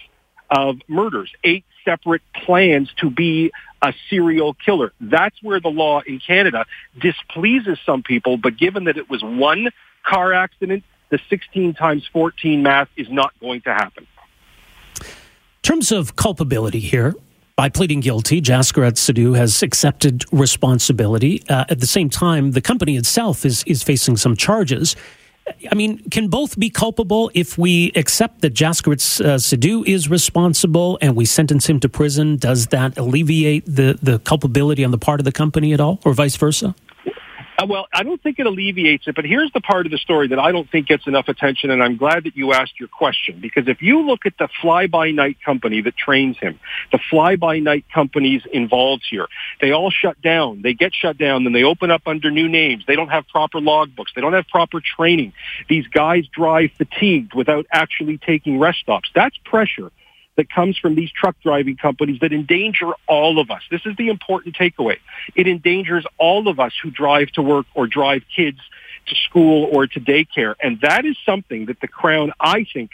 of 0.50 0.78
murders, 0.88 1.30
eight 1.44 1.62
separate 1.84 2.22
plans 2.34 2.90
to 2.96 3.10
be 3.10 3.52
a 3.82 3.92
serial 4.08 4.54
killer. 4.54 4.94
That's 4.98 5.36
where 5.42 5.60
the 5.60 5.68
law 5.68 6.00
in 6.00 6.20
Canada 6.20 6.64
displeases 6.98 7.78
some 7.84 8.02
people, 8.02 8.38
but 8.38 8.56
given 8.56 8.84
that 8.84 8.96
it 8.96 9.10
was 9.10 9.22
one 9.22 9.68
car 10.06 10.32
accident, 10.32 10.82
the 11.10 11.18
16 11.28 11.74
times 11.74 12.08
14 12.14 12.62
math 12.62 12.88
is 12.96 13.10
not 13.10 13.38
going 13.40 13.60
to 13.62 13.74
happen. 13.74 14.06
In 15.00 15.04
terms 15.60 15.92
of 15.92 16.16
culpability 16.16 16.80
here, 16.80 17.14
by 17.56 17.68
pleading 17.68 18.00
guilty, 18.00 18.40
Jaskirat 18.40 18.94
Sidhu 18.94 19.36
has 19.36 19.62
accepted 19.62 20.24
responsibility. 20.32 21.42
Uh, 21.48 21.64
at 21.68 21.80
the 21.80 21.86
same 21.86 22.08
time, 22.08 22.52
the 22.52 22.60
company 22.60 22.96
itself 22.96 23.44
is, 23.44 23.62
is 23.64 23.82
facing 23.82 24.16
some 24.16 24.36
charges. 24.36 24.96
I 25.70 25.74
mean, 25.74 25.98
can 26.10 26.28
both 26.28 26.58
be 26.58 26.70
culpable 26.70 27.30
if 27.34 27.58
we 27.58 27.92
accept 27.96 28.42
that 28.42 28.54
Jaskirat 28.54 29.20
uh, 29.20 29.36
Sidhu 29.36 29.86
is 29.86 30.08
responsible 30.08 30.98
and 31.02 31.16
we 31.16 31.24
sentence 31.24 31.68
him 31.68 31.80
to 31.80 31.88
prison? 31.88 32.36
Does 32.36 32.68
that 32.68 32.96
alleviate 32.96 33.66
the, 33.66 33.98
the 34.00 34.18
culpability 34.20 34.84
on 34.84 34.92
the 34.92 34.98
part 34.98 35.20
of 35.20 35.24
the 35.24 35.32
company 35.32 35.72
at 35.72 35.80
all, 35.80 36.00
or 36.04 36.14
vice 36.14 36.36
versa? 36.36 36.74
Uh, 37.58 37.66
well, 37.68 37.86
I 37.92 38.02
don't 38.02 38.20
think 38.22 38.38
it 38.38 38.46
alleviates 38.46 39.06
it, 39.06 39.14
but 39.14 39.26
here's 39.26 39.52
the 39.52 39.60
part 39.60 39.84
of 39.86 39.92
the 39.92 39.98
story 39.98 40.28
that 40.28 40.38
I 40.38 40.52
don't 40.52 40.68
think 40.70 40.88
gets 40.88 41.06
enough 41.06 41.28
attention, 41.28 41.70
and 41.70 41.82
I'm 41.82 41.96
glad 41.96 42.24
that 42.24 42.34
you 42.36 42.52
asked 42.52 42.80
your 42.80 42.88
question, 42.88 43.40
because 43.40 43.68
if 43.68 43.82
you 43.82 44.00
look 44.06 44.24
at 44.24 44.38
the 44.38 44.48
fly-by-night 44.62 45.36
company 45.44 45.82
that 45.82 45.96
trains 45.96 46.38
him, 46.38 46.58
the 46.92 46.98
fly-by-night 47.10 47.84
companies 47.92 48.42
involved 48.50 49.04
here, 49.08 49.28
they 49.60 49.70
all 49.70 49.90
shut 49.90 50.20
down. 50.22 50.62
They 50.62 50.72
get 50.72 50.94
shut 50.94 51.18
down, 51.18 51.44
then 51.44 51.52
they 51.52 51.62
open 51.62 51.90
up 51.90 52.02
under 52.06 52.30
new 52.30 52.48
names. 52.48 52.84
They 52.86 52.96
don't 52.96 53.10
have 53.10 53.28
proper 53.28 53.58
logbooks. 53.58 54.14
They 54.14 54.22
don't 54.22 54.32
have 54.32 54.48
proper 54.48 54.80
training. 54.80 55.34
These 55.68 55.86
guys 55.88 56.26
drive 56.28 56.70
fatigued 56.78 57.34
without 57.34 57.66
actually 57.70 58.18
taking 58.18 58.58
rest 58.58 58.80
stops. 58.80 59.10
That's 59.14 59.36
pressure 59.44 59.90
that 60.36 60.50
comes 60.50 60.78
from 60.78 60.94
these 60.94 61.10
truck 61.10 61.36
driving 61.42 61.76
companies 61.76 62.20
that 62.20 62.32
endanger 62.32 62.92
all 63.06 63.38
of 63.38 63.50
us. 63.50 63.62
This 63.70 63.82
is 63.84 63.96
the 63.96 64.08
important 64.08 64.56
takeaway. 64.56 64.98
It 65.34 65.46
endangers 65.46 66.06
all 66.18 66.48
of 66.48 66.58
us 66.58 66.72
who 66.82 66.90
drive 66.90 67.28
to 67.32 67.42
work 67.42 67.66
or 67.74 67.86
drive 67.86 68.22
kids 68.34 68.58
to 69.06 69.14
school 69.14 69.68
or 69.72 69.86
to 69.86 70.00
daycare. 70.00 70.54
And 70.62 70.80
that 70.80 71.04
is 71.04 71.16
something 71.26 71.66
that 71.66 71.80
the 71.80 71.88
Crown, 71.88 72.32
I 72.40 72.66
think, 72.72 72.90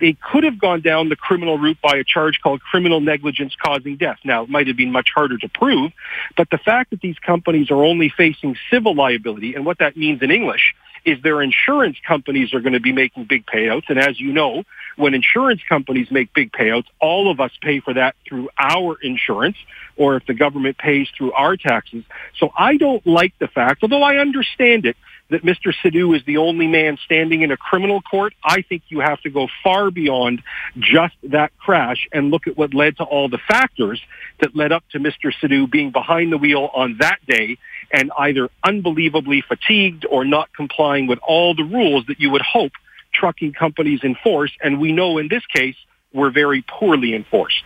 they 0.00 0.12
could 0.12 0.44
have 0.44 0.58
gone 0.58 0.80
down 0.80 1.08
the 1.08 1.16
criminal 1.16 1.58
route 1.58 1.78
by 1.82 1.96
a 1.96 2.04
charge 2.04 2.40
called 2.40 2.60
criminal 2.60 3.00
negligence 3.00 3.54
causing 3.60 3.96
death. 3.96 4.18
Now, 4.24 4.44
it 4.44 4.48
might 4.48 4.68
have 4.68 4.76
been 4.76 4.92
much 4.92 5.10
harder 5.14 5.38
to 5.38 5.48
prove, 5.48 5.92
but 6.36 6.50
the 6.50 6.58
fact 6.58 6.90
that 6.90 7.00
these 7.00 7.18
companies 7.18 7.70
are 7.70 7.82
only 7.82 8.08
facing 8.08 8.56
civil 8.70 8.94
liability, 8.94 9.54
and 9.54 9.66
what 9.66 9.78
that 9.78 9.96
means 9.96 10.22
in 10.22 10.30
English 10.30 10.74
is 11.04 11.20
their 11.22 11.42
insurance 11.42 11.96
companies 12.06 12.52
are 12.54 12.60
going 12.60 12.74
to 12.74 12.80
be 12.80 12.92
making 12.92 13.24
big 13.24 13.46
payouts. 13.46 13.84
And 13.88 13.98
as 13.98 14.20
you 14.20 14.32
know, 14.32 14.64
when 14.98 15.14
insurance 15.14 15.60
companies 15.68 16.10
make 16.10 16.34
big 16.34 16.50
payouts, 16.52 16.86
all 17.00 17.30
of 17.30 17.40
us 17.40 17.52
pay 17.62 17.80
for 17.80 17.94
that 17.94 18.16
through 18.28 18.48
our 18.58 18.96
insurance 19.00 19.56
or 19.96 20.16
if 20.16 20.26
the 20.26 20.34
government 20.34 20.76
pays 20.76 21.08
through 21.16 21.32
our 21.32 21.56
taxes. 21.56 22.04
So 22.38 22.50
I 22.56 22.76
don't 22.76 23.06
like 23.06 23.32
the 23.38 23.46
fact, 23.48 23.82
although 23.82 24.02
I 24.02 24.16
understand 24.16 24.86
it, 24.86 24.96
that 25.30 25.44
Mr. 25.44 25.72
Sidhu 25.84 26.16
is 26.16 26.24
the 26.24 26.38
only 26.38 26.66
man 26.66 26.98
standing 27.04 27.42
in 27.42 27.50
a 27.50 27.56
criminal 27.56 28.00
court. 28.00 28.32
I 28.42 28.62
think 28.62 28.82
you 28.88 29.00
have 29.00 29.20
to 29.20 29.30
go 29.30 29.46
far 29.62 29.90
beyond 29.90 30.42
just 30.78 31.14
that 31.24 31.56
crash 31.58 32.08
and 32.12 32.30
look 32.30 32.46
at 32.46 32.56
what 32.56 32.74
led 32.74 32.96
to 32.96 33.04
all 33.04 33.28
the 33.28 33.38
factors 33.38 34.00
that 34.40 34.56
led 34.56 34.72
up 34.72 34.84
to 34.92 34.98
Mr. 34.98 35.32
Sidhu 35.40 35.70
being 35.70 35.90
behind 35.90 36.32
the 36.32 36.38
wheel 36.38 36.70
on 36.74 36.96
that 37.00 37.18
day 37.26 37.58
and 37.92 38.10
either 38.18 38.48
unbelievably 38.64 39.44
fatigued 39.46 40.06
or 40.10 40.24
not 40.24 40.52
complying 40.54 41.06
with 41.06 41.18
all 41.26 41.54
the 41.54 41.64
rules 41.64 42.06
that 42.06 42.18
you 42.18 42.30
would 42.30 42.42
hope 42.42 42.72
trucking 43.18 43.52
companies 43.52 44.00
enforce. 44.02 44.52
And 44.62 44.80
we 44.80 44.92
know 44.92 45.18
in 45.18 45.28
this 45.28 45.44
case, 45.46 45.76
were 46.12 46.30
very 46.30 46.62
poorly 46.62 47.14
enforced. 47.14 47.64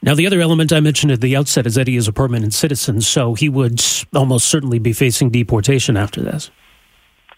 Now, 0.00 0.14
the 0.14 0.26
other 0.26 0.40
element 0.40 0.72
I 0.72 0.80
mentioned 0.80 1.10
at 1.10 1.20
the 1.20 1.34
outset 1.34 1.66
is 1.66 1.74
that 1.74 1.88
he 1.88 1.96
is 1.96 2.06
a 2.06 2.12
permanent 2.12 2.54
citizen, 2.54 3.00
so 3.00 3.34
he 3.34 3.48
would 3.48 3.82
almost 4.14 4.48
certainly 4.48 4.78
be 4.78 4.92
facing 4.92 5.30
deportation 5.30 5.96
after 5.96 6.22
this. 6.22 6.50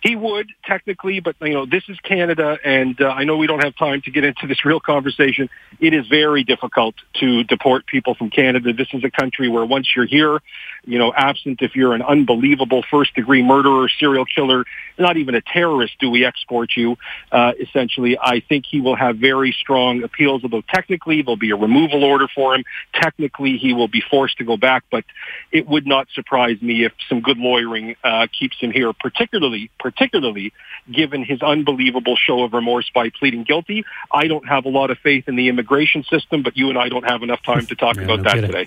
He 0.02 0.16
would 0.16 0.48
technically, 0.64 1.20
but 1.20 1.36
you 1.42 1.52
know 1.52 1.66
this 1.66 1.82
is 1.88 1.98
Canada, 2.00 2.58
and 2.64 2.98
uh, 3.00 3.08
I 3.08 3.24
know 3.24 3.36
we 3.36 3.46
don't 3.46 3.62
have 3.62 3.76
time 3.76 4.00
to 4.02 4.10
get 4.10 4.24
into 4.24 4.46
this 4.46 4.64
real 4.64 4.80
conversation. 4.80 5.50
It 5.78 5.92
is 5.92 6.06
very 6.06 6.42
difficult 6.42 6.94
to 7.20 7.44
deport 7.44 7.86
people 7.86 8.14
from 8.14 8.30
Canada. 8.30 8.72
This 8.72 8.88
is 8.94 9.04
a 9.04 9.10
country 9.10 9.48
where 9.48 9.64
once 9.64 9.88
you're 9.94 10.06
here, 10.06 10.40
you 10.84 10.98
know, 10.98 11.12
absent 11.14 11.62
if 11.62 11.76
you're 11.76 11.94
an 11.94 12.02
unbelievable 12.02 12.82
first 12.90 13.14
degree 13.14 13.42
murderer, 13.42 13.88
serial 13.88 14.24
killer, 14.24 14.64
not 14.98 15.16
even 15.16 15.34
a 15.34 15.40
terrorist, 15.40 15.94
do 16.00 16.10
we 16.10 16.24
export 16.24 16.70
you? 16.76 16.96
Uh, 17.32 17.52
essentially, 17.60 18.18
I 18.20 18.40
think 18.40 18.64
he 18.68 18.80
will 18.80 18.96
have 18.96 19.16
very 19.16 19.52
strong 19.52 20.02
appeals. 20.02 20.42
Although 20.42 20.62
technically 20.62 21.22
there'll 21.22 21.36
be 21.36 21.50
a 21.50 21.56
removal 21.56 22.04
order 22.04 22.28
for 22.34 22.54
him. 22.54 22.64
Technically, 22.94 23.56
he 23.56 23.72
will 23.72 23.88
be 23.88 24.02
forced 24.10 24.38
to 24.38 24.44
go 24.44 24.56
back, 24.56 24.84
but 24.90 25.04
it 25.52 25.66
would 25.66 25.86
not 25.86 26.08
surprise 26.14 26.60
me 26.60 26.84
if 26.84 26.92
some 27.08 27.20
good 27.20 27.38
lawyering 27.38 27.96
uh, 28.04 28.26
keeps 28.38 28.58
him 28.58 28.70
here, 28.70 28.92
particularly 28.92 29.70
particularly 29.78 30.52
given 30.90 31.24
his 31.24 31.42
unbelievable 31.42 32.16
show 32.16 32.42
of 32.42 32.52
remorse 32.52 32.90
by 32.94 33.10
pleading 33.18 33.44
guilty. 33.44 33.84
I 34.12 34.26
don't 34.26 34.46
have 34.48 34.64
a 34.64 34.68
lot 34.68 34.90
of 34.90 34.98
faith 34.98 35.28
in 35.28 35.36
the 35.36 35.48
immigration 35.48 36.04
system, 36.04 36.42
but 36.42 36.56
you 36.56 36.68
and 36.68 36.78
I 36.78 36.88
don't 36.88 37.04
have 37.04 37.22
enough 37.22 37.42
time 37.42 37.66
to 37.66 37.74
talk 37.74 37.96
yeah, 38.00 38.04
about 38.04 38.18
no 38.18 38.22
that 38.24 38.34
kidding. 38.34 38.50
today. 38.50 38.66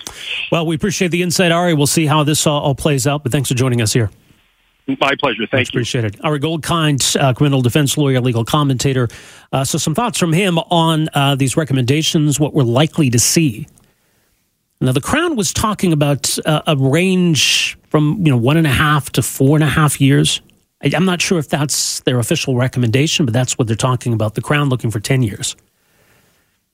Well, 0.51 0.65
we 0.65 0.75
appreciate 0.75 1.09
the 1.09 1.21
insight, 1.21 1.51
Ari. 1.51 1.73
We'll 1.73 1.87
see 1.87 2.02
how 2.05 2.23
this 2.23 2.45
all, 2.47 2.75
plays 2.75 3.07
out, 3.07 3.23
but 3.23 3.31
thanks 3.31 3.49
for 3.49 3.55
joining 3.55 3.81
us 3.81 3.93
here. 3.93 4.09
My 4.87 5.15
pleasure. 5.19 5.47
Thank 5.49 5.53
Much 5.53 5.73
you. 5.73 5.77
Appreciate 5.79 6.03
it. 6.05 6.25
Ari 6.25 6.39
Goldkind, 6.39 7.19
uh, 7.19 7.33
criminal 7.33 7.61
defense 7.61 7.97
lawyer, 7.97 8.19
legal 8.19 8.43
commentator. 8.43 9.07
Uh, 9.53 9.63
so, 9.63 9.77
some 9.77 9.95
thoughts 9.95 10.19
from 10.19 10.33
him 10.33 10.57
on 10.57 11.07
uh, 11.13 11.35
these 11.35 11.55
recommendations, 11.55 12.37
what 12.37 12.53
we're 12.53 12.63
likely 12.63 13.09
to 13.09 13.19
see. 13.19 13.65
Now, 14.81 14.91
the 14.91 14.99
Crown 14.99 15.37
was 15.37 15.53
talking 15.53 15.93
about 15.93 16.37
uh, 16.45 16.61
a 16.67 16.75
range 16.75 17.77
from 17.89 18.17
you 18.25 18.31
know 18.31 18.37
one 18.37 18.57
and 18.57 18.67
a 18.67 18.71
half 18.71 19.09
to 19.11 19.21
four 19.21 19.55
and 19.55 19.63
a 19.63 19.69
half 19.69 20.01
years. 20.01 20.41
I'm 20.93 21.05
not 21.05 21.21
sure 21.21 21.39
if 21.39 21.47
that's 21.47 22.01
their 22.01 22.19
official 22.19 22.57
recommendation, 22.57 23.25
but 23.25 23.31
that's 23.31 23.57
what 23.57 23.67
they're 23.67 23.77
talking 23.77 24.11
about. 24.11 24.35
The 24.35 24.41
Crown 24.41 24.67
looking 24.67 24.91
for 24.91 24.99
10 24.99 25.23
years. 25.23 25.55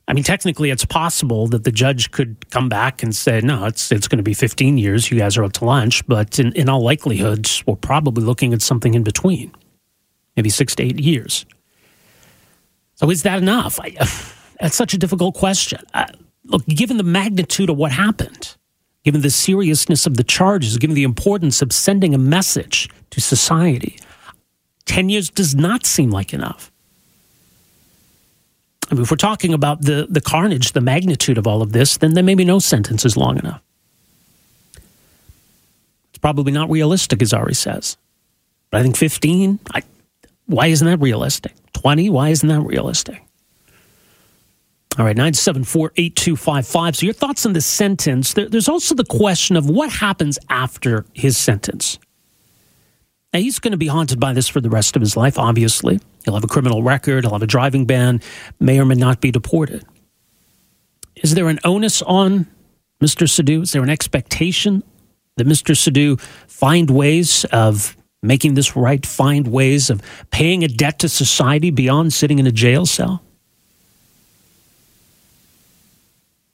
I 0.10 0.14
mean, 0.14 0.24
technically, 0.24 0.72
it's 0.72 0.86
possible 0.86 1.46
that 1.50 1.66
the 1.66 1.72
judge 1.72 2.10
could 2.10 2.50
come 2.50 2.68
back 2.68 3.04
and 3.04 3.16
say, 3.16 3.42
no, 3.42 3.66
it's, 3.66 3.92
it's 3.92 4.08
going 4.08 4.18
to 4.18 4.24
be 4.24 4.34
15 4.34 4.80
years. 4.80 5.12
You 5.12 5.20
guys 5.20 5.38
are 5.38 5.44
out 5.44 5.54
to 5.56 5.66
lunch. 5.66 6.06
But 6.08 6.40
in, 6.40 6.52
in 6.54 6.68
all 6.68 6.82
likelihood, 6.82 7.48
we're 7.68 7.76
probably 7.76 8.24
looking 8.24 8.52
at 8.52 8.64
something 8.64 8.96
in 8.96 9.04
between, 9.04 9.54
maybe 10.36 10.50
six 10.50 10.74
to 10.76 10.84
eight 10.84 11.00
years. 11.00 11.46
So 12.96 13.12
is 13.12 13.22
that 13.22 13.38
enough? 13.38 13.80
I, 13.80 13.92
that's 14.60 14.76
such 14.76 14.96
a 14.96 14.98
difficult 14.98 15.36
question. 15.36 15.80
Uh, 15.94 16.08
look, 16.46 16.66
given 16.66 16.98
the 16.98 17.04
magnitude 17.04 17.70
of 17.70 17.78
what 17.78 17.92
happened, 17.92 18.58
given 19.04 19.22
the 19.22 19.30
seriousness 19.30 20.08
of 20.08 20.18
the 20.18 20.24
charges, 20.24 20.80
given 20.80 20.96
the 20.96 21.04
importance 21.04 21.62
of 21.62 21.72
sending 21.72 22.16
a 22.16 22.20
message 22.20 22.90
to 23.12 23.22
society, 23.22 24.00
10 24.86 25.10
years 25.10 25.30
does 25.30 25.54
not 25.54 25.86
seem 25.86 26.10
like 26.10 26.34
enough. 26.34 26.72
I 28.90 28.96
mean, 28.96 29.04
if 29.04 29.12
we're 29.12 29.18
talking 29.18 29.54
about 29.54 29.82
the, 29.82 30.08
the 30.10 30.22
carnage, 30.22 30.72
the 30.72 30.82
magnitude 30.82 31.38
of 31.38 31.46
all 31.46 31.62
of 31.62 31.72
this, 31.72 31.98
then 31.98 32.14
there 32.14 32.24
may 32.24 32.36
be 32.36 32.46
no 32.46 32.60
sentence 32.60 33.06
is 33.06 33.16
long 33.16 33.38
enough. 33.38 33.62
It's 36.10 36.18
probably 36.20 36.52
not 36.52 36.70
realistic, 36.70 37.22
as 37.22 37.34
Ari 37.34 37.54
says. 37.54 37.98
But 38.72 38.80
I 38.80 38.84
think 38.84 38.98
15, 38.98 39.60
I, 39.74 39.84
why 40.48 40.68
isn't 40.68 40.88
that 40.88 41.00
realistic? 41.00 41.54
20, 41.74 42.10
why 42.10 42.30
isn't 42.30 42.50
that 42.50 42.62
realistic? 42.62 43.24
All 44.98 45.06
right, 45.06 45.16
974 45.16 45.94
8255. 45.96 46.96
So, 46.96 47.06
your 47.06 47.14
thoughts 47.14 47.46
on 47.46 47.54
the 47.54 47.62
sentence. 47.62 48.34
There, 48.34 48.50
there's 48.50 48.68
also 48.68 48.96
the 48.96 49.06
question 49.06 49.56
of 49.56 49.70
what 49.70 49.92
happens 49.92 50.38
after 50.50 51.06
his 51.14 51.38
sentence. 51.38 52.00
Now, 53.34 53.40
he's 53.40 53.60
going 53.60 53.72
to 53.72 53.78
be 53.78 53.88
haunted 53.88 54.20
by 54.20 54.34
this 54.34 54.48
for 54.48 54.60
the 54.60 54.70
rest 54.70 54.96
of 54.96 55.02
his 55.02 55.16
life, 55.16 55.38
obviously. 55.38 56.00
He'll 56.26 56.34
have 56.34 56.44
a 56.44 56.48
criminal 56.48 56.82
record, 56.82 57.24
he'll 57.24 57.34
have 57.34 57.44
a 57.44 57.48
driving 57.48 57.86
ban, 57.86 58.22
may 58.60 58.80
or 58.80 58.86
may 58.86 58.96
not 58.96 59.22
be 59.22 59.32
deported. 59.32 59.86
Is 61.16 61.36
there 61.36 61.48
an 61.48 61.60
onus 61.64 62.02
on 62.02 62.48
Mr. 63.02 63.28
Sidhu? 63.28 63.64
Is 63.64 63.72
there 63.72 63.84
an 63.84 63.90
expectation 63.90 64.84
that 65.38 65.48
Mr. 65.48 65.76
Sidhu 65.76 66.20
find 66.48 66.90
ways 66.90 67.46
of 67.46 67.96
making 68.22 68.56
this 68.56 68.76
right, 68.76 69.06
find 69.06 69.48
ways 69.48 69.90
of 69.90 70.02
paying 70.32 70.64
a 70.64 70.68
debt 70.68 71.00
to 71.00 71.10
society 71.10 71.72
beyond 71.72 72.14
sitting 72.14 72.40
in 72.40 72.48
a 72.48 72.52
jail 72.52 72.86
cell? 72.86 73.22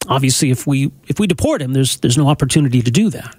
Obviously, 0.08 0.52
if 0.52 0.68
we 0.68 0.92
if 1.08 1.20
we 1.20 1.26
deport 1.26 1.62
him, 1.64 1.74
there's 1.74 1.98
there's 1.98 2.18
no 2.18 2.28
opportunity 2.28 2.82
to 2.84 2.92
do 2.92 3.10
that. 3.10 3.36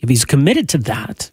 If 0.00 0.10
he's 0.10 0.26
committed 0.26 0.68
to 0.70 0.78
that, 0.78 1.30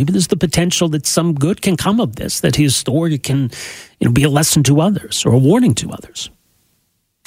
Maybe 0.00 0.12
there's 0.12 0.28
the 0.28 0.36
potential 0.38 0.88
that 0.88 1.04
some 1.04 1.34
good 1.34 1.60
can 1.60 1.76
come 1.76 2.00
of 2.00 2.16
this, 2.16 2.40
that 2.40 2.56
his 2.56 2.74
story 2.74 3.18
can 3.18 3.50
you 3.98 4.06
know, 4.06 4.10
be 4.10 4.22
a 4.22 4.30
lesson 4.30 4.62
to 4.62 4.80
others 4.80 5.26
or 5.26 5.34
a 5.34 5.38
warning 5.38 5.74
to 5.74 5.90
others. 5.90 6.30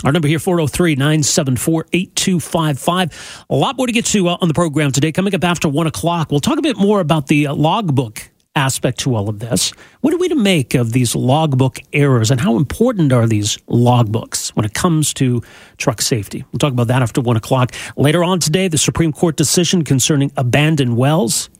Our 0.04 0.12
number 0.12 0.28
here, 0.28 0.40
403 0.40 0.96
974 0.96 1.86
8255. 1.94 3.46
A 3.52 3.56
lot 3.56 3.78
more 3.78 3.86
to 3.86 3.94
get 3.94 4.06
to 4.06 4.28
uh, 4.28 4.38
on 4.42 4.48
the 4.48 4.56
program 4.56 4.92
today. 4.92 5.12
Coming 5.12 5.36
up 5.36 5.44
after 5.44 5.70
1 5.70 5.86
o'clock, 5.86 6.32
we'll 6.32 6.40
talk 6.40 6.58
a 6.58 6.64
bit 6.64 6.76
more 6.76 7.00
about 7.00 7.28
the 7.28 7.46
uh, 7.46 7.54
logbook 7.54 8.32
aspect 8.56 8.98
to 9.02 9.14
all 9.14 9.30
of 9.30 9.38
this. 9.38 9.70
What 10.02 10.12
are 10.12 10.18
we 10.18 10.30
to 10.30 10.36
make 10.36 10.74
of 10.74 10.94
these 10.94 11.16
logbook 11.16 11.78
errors 11.94 12.32
and 12.32 12.42
how 12.42 12.58
important 12.58 13.14
are 13.14 13.28
these 13.28 13.58
logbooks 13.70 14.50
when 14.56 14.66
it 14.66 14.74
comes 14.74 15.14
to 15.14 15.44
truck 15.78 16.02
safety? 16.02 16.44
We'll 16.52 16.58
talk 16.58 16.74
about 16.74 16.88
that 16.88 17.04
after 17.04 17.22
1 17.22 17.38
o'clock. 17.38 17.72
Later 17.98 18.24
on 18.24 18.40
today, 18.40 18.68
the 18.68 18.80
Supreme 18.80 19.14
Court 19.14 19.36
decision 19.36 19.84
concerning 19.84 20.32
abandoned 20.38 20.98
wells. 20.98 21.52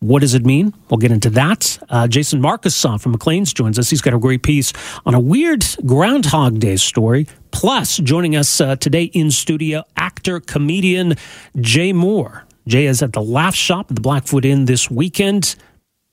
What 0.00 0.20
does 0.20 0.34
it 0.34 0.44
mean? 0.44 0.74
We'll 0.90 0.98
get 0.98 1.10
into 1.10 1.30
that. 1.30 1.78
Uh, 1.88 2.06
Jason 2.06 2.40
Markusoff 2.40 3.00
from 3.00 3.12
Maclean's 3.12 3.52
joins 3.52 3.78
us. 3.78 3.88
He's 3.88 4.02
got 4.02 4.12
a 4.12 4.18
great 4.18 4.42
piece 4.42 4.72
on 5.06 5.14
a 5.14 5.20
weird 5.20 5.64
Groundhog 5.86 6.58
Day 6.58 6.76
story. 6.76 7.26
Plus, 7.50 7.96
joining 7.98 8.36
us 8.36 8.60
uh, 8.60 8.76
today 8.76 9.04
in 9.04 9.30
studio, 9.30 9.84
actor, 9.96 10.38
comedian 10.40 11.14
Jay 11.60 11.92
Mohr. 11.92 12.42
Jay 12.68 12.86
is 12.86 13.02
at 13.02 13.14
the 13.14 13.22
Laugh 13.22 13.54
Shop 13.54 13.86
at 13.88 13.94
the 13.94 14.02
Blackfoot 14.02 14.44
Inn 14.44 14.66
this 14.66 14.90
weekend. 14.90 15.56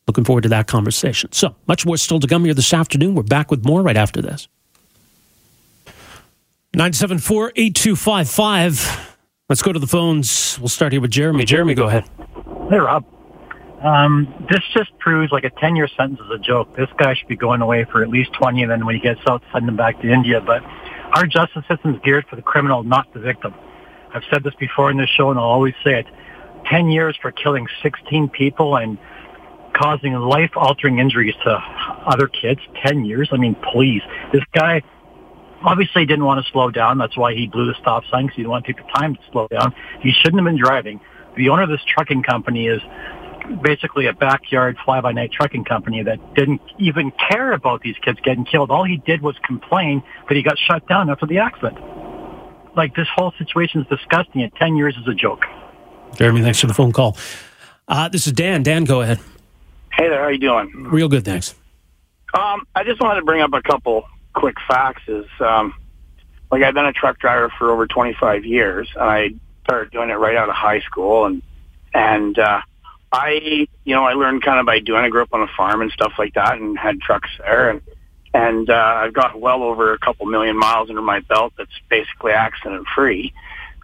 Looking 0.07 0.23
forward 0.23 0.43
to 0.43 0.49
that 0.49 0.67
conversation. 0.67 1.31
So, 1.33 1.55
much 1.67 1.85
more 1.85 1.97
still 1.97 2.19
to 2.19 2.27
come 2.27 2.45
here 2.45 2.53
this 2.53 2.73
afternoon. 2.73 3.15
We're 3.15 3.23
back 3.23 3.51
with 3.51 3.65
more 3.65 3.81
right 3.81 3.97
after 3.97 4.21
this. 4.21 4.47
974 6.73 7.51
8255. 7.55 9.17
Let's 9.49 9.61
go 9.61 9.73
to 9.73 9.79
the 9.79 9.87
phones. 9.87 10.57
We'll 10.59 10.69
start 10.69 10.93
here 10.93 11.01
with 11.01 11.11
Jeremy. 11.11 11.45
Jeremy, 11.45 11.73
go 11.75 11.87
ahead. 11.87 12.05
Hey, 12.69 12.77
Rob. 12.77 13.05
Um, 13.83 14.33
this 14.49 14.61
just 14.73 14.97
proves 14.97 15.31
like 15.33 15.43
a 15.43 15.49
10 15.49 15.75
year 15.75 15.89
sentence 15.89 16.21
is 16.21 16.31
a 16.31 16.39
joke. 16.39 16.73
This 16.75 16.87
guy 16.97 17.13
should 17.15 17.27
be 17.27 17.35
going 17.35 17.61
away 17.61 17.83
for 17.83 18.01
at 18.01 18.09
least 18.09 18.31
20 18.33 18.61
and 18.61 18.71
then 18.71 18.85
when 18.85 18.95
he 18.95 19.01
gets 19.01 19.19
out, 19.27 19.43
send 19.51 19.67
him 19.67 19.75
back 19.75 20.01
to 20.01 20.09
India. 20.09 20.39
But 20.39 20.63
our 21.13 21.25
justice 21.25 21.65
system 21.67 21.95
is 21.95 22.01
geared 22.01 22.25
for 22.29 22.37
the 22.37 22.41
criminal, 22.41 22.83
not 22.83 23.13
the 23.13 23.19
victim. 23.19 23.53
I've 24.13 24.23
said 24.31 24.43
this 24.43 24.55
before 24.55 24.89
in 24.89 24.97
this 24.97 25.09
show 25.09 25.31
and 25.31 25.39
I'll 25.39 25.45
always 25.45 25.73
say 25.83 25.99
it. 25.99 26.05
10 26.67 26.87
years 26.89 27.17
for 27.21 27.31
killing 27.31 27.67
16 27.81 28.29
people 28.29 28.77
and 28.77 28.97
causing 29.73 30.13
life 30.13 30.51
altering 30.55 30.99
injuries 30.99 31.35
to 31.43 31.51
other 32.05 32.27
kids. 32.27 32.61
10 32.85 33.03
years? 33.03 33.29
I 33.33 33.37
mean, 33.37 33.55
please. 33.73 34.01
This 34.31 34.43
guy 34.53 34.81
obviously 35.61 36.05
didn't 36.05 36.23
want 36.23 36.45
to 36.45 36.49
slow 36.53 36.71
down. 36.71 36.99
That's 36.99 37.17
why 37.17 37.33
he 37.33 37.47
blew 37.47 37.65
the 37.65 37.75
stop 37.81 38.03
sign 38.09 38.27
because 38.27 38.37
he 38.37 38.43
didn't 38.43 38.51
want 38.51 38.65
to 38.65 38.73
take 38.73 38.85
the 38.85 38.91
time 38.93 39.15
to 39.15 39.21
slow 39.31 39.47
down. 39.49 39.73
He 40.01 40.11
shouldn't 40.11 40.39
have 40.39 40.45
been 40.45 40.61
driving. 40.61 41.01
The 41.35 41.49
owner 41.49 41.63
of 41.63 41.69
this 41.69 41.81
trucking 41.85 42.23
company 42.23 42.67
is 42.67 42.81
basically 43.61 44.07
a 44.07 44.13
backyard 44.13 44.77
fly-by-night 44.83 45.31
trucking 45.31 45.65
company 45.65 46.03
that 46.03 46.35
didn't 46.35 46.61
even 46.79 47.11
care 47.11 47.53
about 47.53 47.81
these 47.81 47.95
kids 48.01 48.19
getting 48.23 48.45
killed. 48.45 48.71
All 48.71 48.83
he 48.83 48.97
did 48.97 49.21
was 49.21 49.35
complain 49.45 50.03
that 50.27 50.35
he 50.35 50.43
got 50.43 50.57
shut 50.57 50.87
down 50.87 51.09
after 51.09 51.25
the 51.25 51.39
accident. 51.39 51.77
Like 52.75 52.95
this 52.95 53.07
whole 53.15 53.33
situation 53.37 53.81
is 53.81 53.87
disgusting. 53.87 54.41
And 54.41 54.53
ten 54.55 54.75
years 54.75 54.95
is 54.97 55.07
a 55.07 55.13
joke. 55.13 55.43
Jeremy, 56.15 56.41
thanks 56.41 56.59
for 56.59 56.67
the 56.67 56.73
phone 56.73 56.91
call. 56.91 57.17
Uh, 57.87 58.09
this 58.09 58.27
is 58.27 58.33
Dan. 58.33 58.63
Dan, 58.63 58.85
go 58.85 59.01
ahead. 59.01 59.19
Hey 59.91 60.09
there, 60.09 60.23
how 60.23 60.29
you 60.29 60.39
doing? 60.39 60.71
Real 60.89 61.07
good, 61.07 61.23
thanks. 61.23 61.53
Um, 62.33 62.65
I 62.75 62.83
just 62.83 62.99
wanted 62.99 63.19
to 63.19 63.25
bring 63.25 63.41
up 63.41 63.53
a 63.53 63.61
couple 63.61 64.05
quick 64.33 64.55
facts. 64.67 65.03
Is 65.07 65.25
um, 65.39 65.75
like 66.51 66.63
I've 66.63 66.73
been 66.73 66.85
a 66.85 66.93
truck 66.93 67.19
driver 67.19 67.51
for 67.57 67.71
over 67.71 67.85
25 67.85 68.45
years, 68.45 68.89
and 68.95 69.03
I 69.03 69.29
started 69.63 69.91
doing 69.91 70.09
it 70.09 70.15
right 70.15 70.35
out 70.35 70.49
of 70.49 70.55
high 70.55 70.81
school, 70.81 71.25
and 71.25 71.41
and 71.93 72.39
uh, 72.39 72.61
I, 73.13 73.67
you 73.85 73.95
know, 73.95 74.03
I 74.03 74.13
learned 74.13 74.41
kind 74.43 74.59
of 74.59 74.65
by 74.65 74.79
doing. 74.79 75.05
I 75.05 75.09
grew 75.09 75.21
up 75.21 75.33
on 75.33 75.43
a 75.43 75.47
farm 75.55 75.81
and 75.81 75.91
stuff 75.91 76.13
like 76.17 76.33
that, 76.33 76.57
and 76.57 76.77
had 76.77 76.99
trucks 76.99 77.29
there, 77.37 77.69
and 77.69 77.81
and 78.33 78.69
uh, 78.71 78.73
I've 78.73 79.13
got 79.13 79.39
well 79.39 79.61
over 79.61 79.93
a 79.93 79.99
couple 79.99 80.25
million 80.25 80.57
miles 80.57 80.89
under 80.89 81.03
my 81.03 81.19
belt. 81.19 81.53
That's 81.55 81.71
basically 81.87 82.31
accident 82.31 82.87
free. 82.95 83.31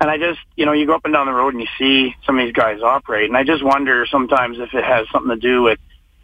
And 0.02 0.10
I 0.10 0.18
just, 0.18 0.40
you 0.56 0.66
know, 0.66 0.72
you 0.72 0.88
go 0.88 0.96
up 0.96 1.06
and 1.06 1.14
down 1.14 1.28
the 1.28 1.34
road 1.34 1.54
and 1.54 1.62
you 1.62 1.68
see 1.78 2.16
some 2.26 2.40
of 2.40 2.46
these 2.46 2.54
guys 2.54 2.82
operate, 2.82 3.30
and 3.30 3.38
I 3.38 3.44
just 3.44 3.64
wonder 3.64 4.08
sometimes 4.10 4.58
if 4.58 4.74
it 4.74 4.84
has 4.84 5.08
something 5.12 5.30
to 5.30 5.36
do 5.36 5.62
with, 5.62 5.78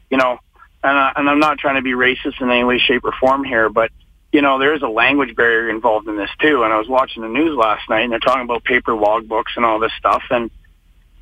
you 0.10 0.18
know, 0.18 0.40
and, 0.84 0.98
I, 0.98 1.12
and 1.16 1.30
I'm 1.30 1.40
not 1.40 1.60
trying 1.60 1.76
to 1.76 1.82
be 1.82 1.92
racist 1.92 2.42
in 2.42 2.50
any 2.50 2.64
way, 2.64 2.80
shape, 2.80 3.04
or 3.04 3.14
form 3.20 3.44
here, 3.44 3.70
but 3.70 3.92
you 4.32 4.42
know, 4.42 4.60
there 4.60 4.74
is 4.74 4.82
a 4.82 4.88
language 4.88 5.36
barrier 5.36 5.70
involved 5.70 6.08
in 6.08 6.18
this 6.18 6.30
too. 6.42 6.64
And 6.64 6.74
I 6.74 6.78
was 6.78 6.90
watching 6.90 7.22
the 7.22 7.30
news 7.30 7.56
last 7.56 7.90
night, 7.90 8.02
and 8.02 8.12
they're 8.12 8.20
talking 8.20 8.44
about 8.44 8.64
paper 8.64 8.92
logbooks 8.92 9.56
and 9.56 9.64
all 9.64 9.80
this 9.80 9.94
stuff, 9.98 10.24
and 10.30 10.50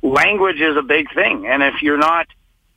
language 0.04 0.60
is 0.60 0.76
a 0.76 0.82
big 0.82 1.12
thing. 1.12 1.46
And 1.48 1.62
if 1.62 1.82
you're 1.82 1.98
not, 1.98 2.26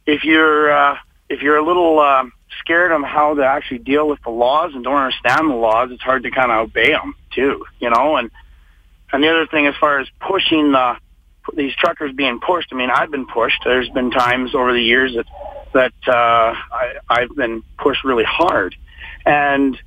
if 0.08 0.24
you're, 0.24 0.72
uh, 0.72 0.98
if 1.30 1.42
you're 1.42 1.58
a 1.58 1.66
little 1.66 2.00
uh, 2.00 2.24
scared 2.60 2.92
of 2.92 3.04
how 3.04 3.36
to 3.36 3.44
actually 3.44 3.80
deal 3.80 4.08
with 4.08 4.20
the 4.24 4.30
laws 4.30 4.72
and 4.74 4.84
don't 4.84 4.96
understand 4.96 5.50
the 5.50 5.56
laws, 5.56 5.90
it's 5.92 6.02
hard 6.02 6.24
to 6.24 6.32
kind 6.32 6.52
of 6.52 6.70
obey 6.70 6.92
them 6.92 7.16
too, 7.32 7.66
you 7.80 7.90
know. 7.90 8.16
And 8.16 8.32
and 9.12 9.24
the 9.24 9.30
other 9.30 9.46
thing, 9.46 9.68
as 9.68 9.76
far 9.80 10.00
as 10.00 10.08
pushing 10.20 10.72
the 10.72 10.96
these 11.56 11.74
truckers 11.76 12.14
being 12.14 12.40
pushed, 12.40 12.70
I 12.72 12.76
mean, 12.76 12.90
I've 12.90 13.12
been 13.12 13.28
pushed. 13.28 13.62
There's 13.64 13.90
been 13.90 14.12
times 14.12 14.56
over 14.56 14.74
the 14.74 14.82
years 14.82 15.16
that 15.16 15.26
that 15.74 15.94
uh, 16.08 16.56
I, 16.72 16.94
I've 17.10 17.36
been 17.36 17.64
pushed 17.78 18.04
really 18.04 18.26
hard, 18.26 18.76
and 19.26 19.78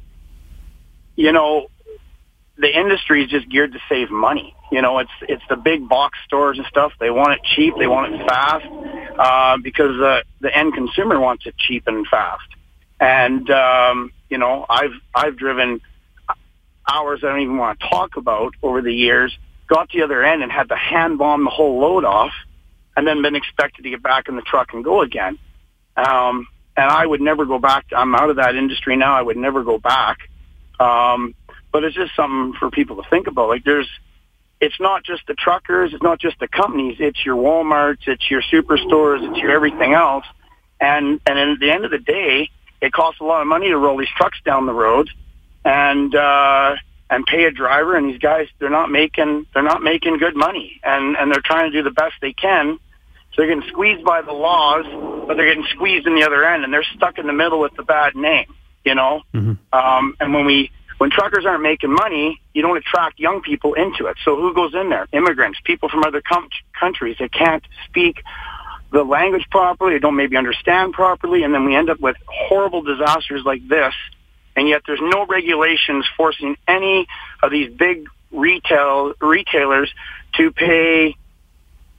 you 1.17 1.33
know, 1.33 1.69
the 2.57 2.79
industry 2.79 3.25
is 3.25 3.31
just 3.31 3.49
geared 3.49 3.73
to 3.73 3.79
save 3.89 4.11
money. 4.11 4.55
You 4.71 4.83
know, 4.83 4.99
it's 4.99 5.11
it's 5.23 5.43
the 5.49 5.57
big 5.57 5.89
box 5.89 6.19
stores 6.27 6.59
and 6.59 6.67
stuff. 6.67 6.93
They 7.01 7.11
want 7.11 7.33
it 7.33 7.41
cheap. 7.43 7.75
They 7.79 7.87
want 7.87 8.15
it 8.15 8.27
fast 8.27 8.67
uh, 9.19 9.57
because 9.63 9.97
the 9.97 10.25
the 10.41 10.57
end 10.57 10.75
consumer 10.75 11.19
wants 11.19 11.47
it 11.47 11.57
cheap 11.57 11.85
and 11.87 12.07
fast. 12.07 12.49
And 13.01 13.51
um, 13.51 14.13
you 14.29 14.39
know, 14.39 14.67
I've 14.69 14.95
I've 15.15 15.37
driven 15.37 15.81
hours 16.89 17.21
I 17.23 17.29
don't 17.29 17.41
even 17.41 17.57
want 17.57 17.81
to 17.81 17.89
talk 17.89 18.17
about 18.17 18.55
over 18.63 18.83
the 18.83 18.93
years. 18.93 19.37
Got 19.67 19.91
to 19.91 19.99
the 19.99 20.05
other 20.05 20.25
end 20.25 20.43
and 20.43 20.51
had 20.51 20.69
to 20.69 20.77
hand 20.77 21.19
bomb 21.19 21.45
the 21.45 21.51
whole 21.51 21.81
load 21.81 22.05
off, 22.05 22.33
and 22.97 23.07
then 23.07 23.23
been 23.23 23.37
expected 23.37 23.83
to 23.83 23.91
get 23.91 24.03
back 24.03 24.29
in 24.29 24.37
the 24.37 24.43
truck 24.43 24.73
and 24.73 24.85
go 24.85 25.03
again. 25.03 25.39
Um, 25.97 26.47
and 26.77 26.91
I 26.91 27.05
would 27.05 27.21
never 27.21 27.45
go 27.45 27.59
back. 27.59 27.87
I'm 27.95 28.15
out 28.15 28.31
of 28.31 28.37
that 28.37 28.55
industry 28.55 28.97
now. 28.97 29.15
I 29.15 29.23
would 29.23 29.37
never 29.37 29.63
go 29.63 29.79
back. 29.79 30.19
Um, 30.79 31.35
but 31.73 31.85
it's 31.85 31.95
just 31.95 32.17
something 32.17 32.59
for 32.59 32.71
people 32.71 33.03
to 33.03 33.09
think 33.11 33.27
about. 33.27 33.49
Like 33.49 33.65
there's, 33.65 33.89
it's 34.61 34.79
not 34.79 35.05
just 35.05 35.27
the 35.27 35.35
truckers, 35.35 35.93
it's 35.95 36.03
not 36.03 36.21
just 36.21 36.39
the 36.39 36.49
companies, 36.49 36.97
it's 37.01 37.25
your 37.25 37.37
WalMarts, 37.37 38.07
it's 38.07 38.31
your 38.31 38.43
superstores, 38.43 39.29
it's 39.29 39.39
your 39.39 39.51
everything 39.51 39.95
else. 39.95 40.25
And, 40.81 41.21
and 41.27 41.39
at 41.39 41.61
the 41.61 41.71
end 41.71 41.85
of 41.85 41.91
the 41.91 41.99
day, 41.99 42.51
it 42.81 42.93
costs 42.93 43.21
a 43.21 43.25
lot 43.25 43.41
of 43.41 43.47
money 43.47 43.69
to 43.69 43.77
roll 43.77 43.99
these 43.99 44.09
trucks 44.17 44.39
down 44.45 44.67
the 44.67 44.73
road 44.73 45.09
and, 45.65 46.15
uh, 46.15 46.77
and 47.11 47.27
pay 47.27 47.45
a 47.45 47.51
driver. 47.51 47.97
And 47.97 48.11
these 48.11 48.19
guys, 48.19 48.49
they're 48.59 48.71
not 48.71 48.91
making, 48.91 49.47
they're 49.53 49.63
not 49.63 49.83
making 49.83 50.19
good 50.19 50.37
money 50.37 50.81
and, 50.83 51.17
and 51.17 51.33
they're 51.33 51.43
trying 51.45 51.71
to 51.71 51.77
do 51.77 51.83
the 51.83 51.91
best 51.91 52.15
they 52.21 52.33
can. 52.33 52.79
So 53.33 53.43
they're 53.43 53.55
getting 53.55 53.69
squeezed 53.69 54.05
by 54.05 54.23
the 54.23 54.33
laws, 54.33 54.85
but 55.27 55.37
they're 55.37 55.47
getting 55.47 55.67
squeezed 55.71 56.07
in 56.07 56.15
the 56.15 56.25
other 56.25 56.45
end 56.45 56.65
and 56.65 56.73
they're 56.73 56.87
stuck 56.97 57.19
in 57.19 57.27
the 57.27 57.33
middle 57.33 57.61
with 57.61 57.75
the 57.77 57.83
bad 57.83 58.15
name 58.15 58.47
you 58.85 58.95
know. 58.95 59.23
Mm-hmm. 59.35 59.53
Um, 59.73 60.17
and 60.21 60.35
when 60.35 60.47
we 60.47 60.71
when 61.01 61.09
truckers 61.09 61.47
aren't 61.47 61.63
making 61.63 61.95
money, 61.95 62.39
you 62.53 62.61
don't 62.61 62.77
attract 62.77 63.19
young 63.19 63.41
people 63.41 63.73
into 63.73 64.05
it. 64.05 64.19
So 64.23 64.37
who 64.37 64.53
goes 64.53 64.75
in 64.75 64.91
there? 64.91 65.09
Immigrants, 65.15 65.59
people 65.65 65.89
from 65.89 66.05
other 66.05 66.21
com- 66.21 66.51
countries 66.79 67.17
that 67.21 67.33
can't 67.33 67.65
speak 67.87 68.23
the 68.93 69.03
language 69.03 69.47
properly, 69.51 69.95
they 69.95 69.99
don't 69.99 70.15
maybe 70.15 70.37
understand 70.37 70.93
properly, 70.93 71.43
and 71.43 71.55
then 71.55 71.65
we 71.65 71.75
end 71.75 71.89
up 71.89 72.01
with 72.01 72.17
horrible 72.27 72.83
disasters 72.83 73.45
like 73.47 73.67
this. 73.67 73.95
And 74.55 74.69
yet 74.69 74.83
there's 74.87 75.01
no 75.01 75.25
regulations 75.25 76.05
forcing 76.19 76.59
any 76.69 77.07
of 77.43 77.51
these 77.51 77.73
big 77.73 78.07
retail 78.31 79.15
retailers 79.23 79.91
to 80.35 80.51
pay, 80.51 81.17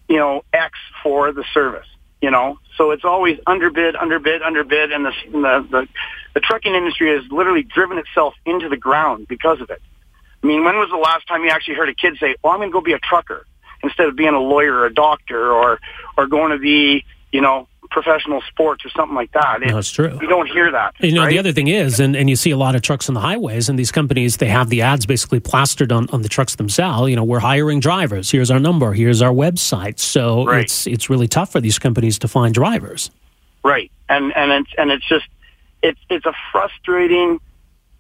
you 0.08 0.18
know, 0.18 0.44
X 0.54 0.78
for 1.02 1.32
the 1.32 1.44
service 1.56 1.88
you 2.22 2.32
know. 2.32 2.60
So 2.78 2.92
it's 2.92 3.04
always 3.04 3.40
underbid, 3.48 3.96
underbid, 3.96 4.42
underbid, 4.42 4.92
and 4.92 5.06
the 5.06 5.12
the 5.32 5.68
the, 5.70 5.88
the 6.36 6.40
trucking 6.40 6.74
industry 6.74 7.14
has 7.16 7.30
literally 7.32 7.64
driven 7.64 7.98
itself 7.98 8.34
into 8.46 8.70
the 8.70 8.78
ground 8.78 9.28
because 9.28 9.60
of 9.62 9.70
it. 9.70 9.82
I 10.44 10.48
mean, 10.48 10.64
when 10.64 10.76
was 10.78 10.90
the 10.90 10.98
last 10.98 11.28
time 11.28 11.44
you 11.44 11.50
actually 11.50 11.76
heard 11.76 11.90
a 11.90 11.94
kid 11.94 12.18
say, 12.20 12.36
"Well, 12.44 12.54
I'm 12.54 12.60
going 12.60 12.70
to 12.70 12.74
go 12.74 12.82
be 12.82 12.94
a 12.94 13.00
trucker," 13.00 13.46
instead 13.84 14.08
of 14.08 14.16
being 14.16 14.34
a 14.34 14.40
lawyer 14.40 14.74
or 14.74 14.86
a 14.86 14.94
doctor 14.94 15.52
or 15.52 15.80
or 16.18 16.28
going 16.28 16.52
to 16.52 16.58
be, 16.58 17.06
you 17.32 17.42
know, 17.42 17.68
professional 17.92 18.42
sports 18.48 18.86
or 18.86 18.90
something 18.90 19.16
like 19.16 19.32
that. 19.34 19.60
no, 19.62 19.76
that's 19.76 19.92
true. 19.92 20.18
You 20.22 20.28
don't 20.28 20.48
hear 20.48 20.72
that. 20.72 20.96
You 21.00 21.14
know, 21.14 21.24
right? 21.24 21.30
the 21.30 21.38
other 21.38 21.52
thing 21.52 21.68
is, 21.68 22.00
and, 22.00 22.16
and 22.16 22.30
you 22.30 22.36
see 22.36 22.52
a 22.52 22.58
lot 22.58 22.74
of 22.74 22.82
trucks 22.82 23.10
on 23.10 23.14
the 23.14 23.20
highways, 23.20 23.70
and 23.70 23.78
these 23.78 23.92
companies, 23.92 24.38
they 24.38 24.48
have 24.48 24.70
the 24.70 24.82
ads 24.82 25.06
basically 25.06 25.40
plastered 25.40 25.92
on, 25.92 26.10
on 26.10 26.22
the 26.22 26.30
trucks 26.30 26.56
themselves. 26.56 27.10
You 27.10 27.18
know, 27.18 27.24
we're 27.24 27.40
hiring 27.40 27.80
drivers. 27.80 28.32
Here's 28.32 28.50
our 28.50 28.60
number. 28.60 28.94
Here's 28.94 29.22
our 29.22 29.34
website. 29.34 30.00
So 30.00 30.46
right. 30.46 30.64
it's 30.64 30.88
it's 30.88 31.10
really 31.10 31.28
tough 31.28 31.52
for 31.52 31.62
these 31.62 31.78
companies 31.78 32.18
to 32.20 32.28
find 32.28 32.54
drivers. 32.54 33.12
Right, 33.64 33.92
and 34.10 34.36
and 34.36 34.52
it's 34.52 34.72
and 34.78 34.90
it's 34.90 35.08
just 35.08 35.28
it's 35.84 36.00
it's 36.10 36.26
a 36.26 36.34
frustrating. 36.52 37.40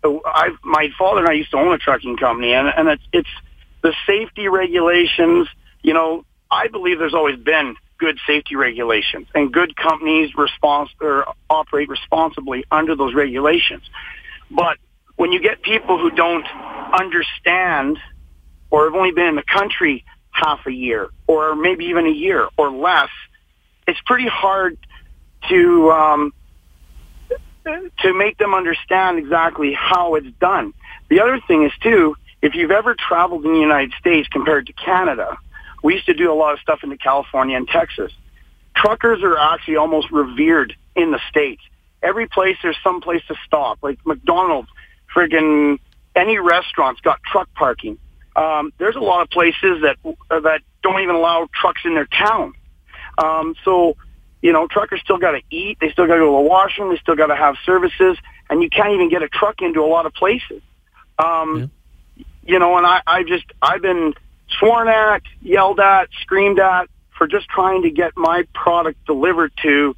I 0.04 0.56
my 0.64 0.90
father 0.98 1.20
and 1.20 1.30
I 1.30 1.34
used 1.34 1.52
to 1.52 1.58
own 1.58 1.74
a 1.74 1.78
trucking 1.78 2.18
company, 2.18 2.54
and 2.54 2.68
and 2.68 2.88
it's 2.88 3.04
it's 3.12 3.30
the 3.82 3.94
safety 4.08 4.48
regulations. 4.48 5.48
You 5.84 5.94
know, 5.94 6.26
I 6.50 6.68
believe 6.68 6.98
there's 6.98 7.14
always 7.14 7.38
been 7.38 7.76
good 8.02 8.18
safety 8.26 8.56
regulations 8.56 9.28
and 9.36 9.54
good 9.54 9.76
companies 9.76 10.32
respons- 10.34 10.90
or 11.00 11.26
operate 11.50 11.88
responsibly 11.88 12.66
under 12.72 12.96
those 12.96 13.14
regulations. 13.14 13.84
But 14.50 14.78
when 15.18 15.32
you 15.32 15.40
get 15.40 15.62
people 15.62 16.00
who 16.00 16.10
don't 16.10 16.48
understand 17.00 18.00
or 18.72 18.86
have 18.86 18.96
only 18.96 19.12
been 19.12 19.28
in 19.28 19.36
the 19.36 19.44
country 19.44 20.04
half 20.32 20.66
a 20.66 20.72
year 20.72 21.10
or 21.28 21.56
maybe 21.56 21.86
even 21.86 22.08
a 22.08 22.16
year 22.28 22.50
or 22.58 22.72
less, 22.72 23.10
it's 23.88 24.02
pretty 24.08 24.28
hard 24.28 24.78
to 25.50 25.92
um, 25.92 26.34
to 28.00 28.14
make 28.16 28.40
them 28.40 28.56
understand 28.56 29.20
exactly 29.20 29.74
how 29.74 30.16
it's 30.16 30.32
done. 30.40 30.74
The 31.10 31.22
other 31.22 31.40
thing 31.48 31.64
is 31.66 31.72
too, 31.84 32.16
if 32.42 32.56
you've 32.56 32.72
ever 32.72 32.96
traveled 32.96 33.46
in 33.46 33.54
the 33.54 33.60
United 33.60 33.94
States 34.00 34.28
compared 34.28 34.66
to 34.68 34.74
Canada, 34.74 35.38
we 35.82 35.96
used 35.96 36.06
to 36.06 36.14
do 36.14 36.32
a 36.32 36.36
lot 36.36 36.54
of 36.54 36.60
stuff 36.60 36.80
into 36.84 36.98
California 36.98 37.58
and 37.58 37.68
Texas. 37.68 38.12
Truckers 38.76 39.24
are 39.24 39.38
actually 39.38 39.78
almost 39.78 40.12
revered 40.12 40.76
in 40.96 41.12
the 41.12 41.20
States. 41.30 41.62
Every 42.02 42.28
place 42.28 42.58
there's 42.64 42.78
some 42.84 43.02
place 43.02 43.22
to 43.28 43.36
stop, 43.46 43.80
like 43.82 44.00
McDonald's, 44.06 44.70
friggin' 45.14 45.80
any 46.16 46.40
restaurant's 46.40 47.02
got 47.02 47.22
truck 47.24 47.50
parking. 47.54 47.98
Um, 48.36 48.72
there's 48.78 48.96
a 48.96 49.02
lot 49.02 49.22
of 49.22 49.30
places 49.30 49.82
that 49.84 49.98
uh, 50.06 50.40
that 50.40 50.62
don't 50.82 51.02
even 51.02 51.16
allow 51.16 51.48
trucks 51.54 51.82
in 51.86 51.94
their 51.94 52.08
town. 52.08 52.54
Um, 53.18 53.56
so, 53.64 53.98
you 54.42 54.54
know, 54.54 54.68
truckers 54.68 55.02
still 55.02 55.18
got 55.18 55.32
to 55.32 55.42
eat. 55.50 55.78
They 55.80 55.92
still 55.92 56.08
got 56.08 56.16
to 56.16 56.20
go 56.22 56.38
to 56.38 56.44
the 56.44 56.50
washroom. 56.50 56.90
They 56.90 56.98
still 56.98 57.16
got 57.16 57.28
to 57.28 57.36
have 57.36 57.56
services, 57.66 58.18
and 58.50 58.64
you 58.64 58.70
can't 58.70 58.94
even 58.94 59.10
get 59.10 59.22
a 59.22 59.28
truck 59.28 59.62
into 59.62 59.82
a 59.82 59.86
lot 59.86 60.06
of 60.06 60.14
places. 60.14 60.62
Um, 61.20 61.72
yeah. 62.16 62.24
You 62.44 62.60
know, 62.60 62.78
and 62.78 62.88
I, 62.88 63.02
I 63.06 63.24
just 63.24 63.46
I've 63.62 63.82
been 63.82 64.14
sworn 64.60 64.88
at, 64.88 65.22
yelled 65.42 65.80
at, 65.80 66.10
screamed 66.22 66.60
at 66.60 66.90
for 67.18 67.28
just 67.28 67.48
trying 67.48 67.84
to 67.84 67.92
get 67.92 68.14
my 68.16 68.44
product 68.54 69.06
delivered 69.06 69.52
to 69.64 69.96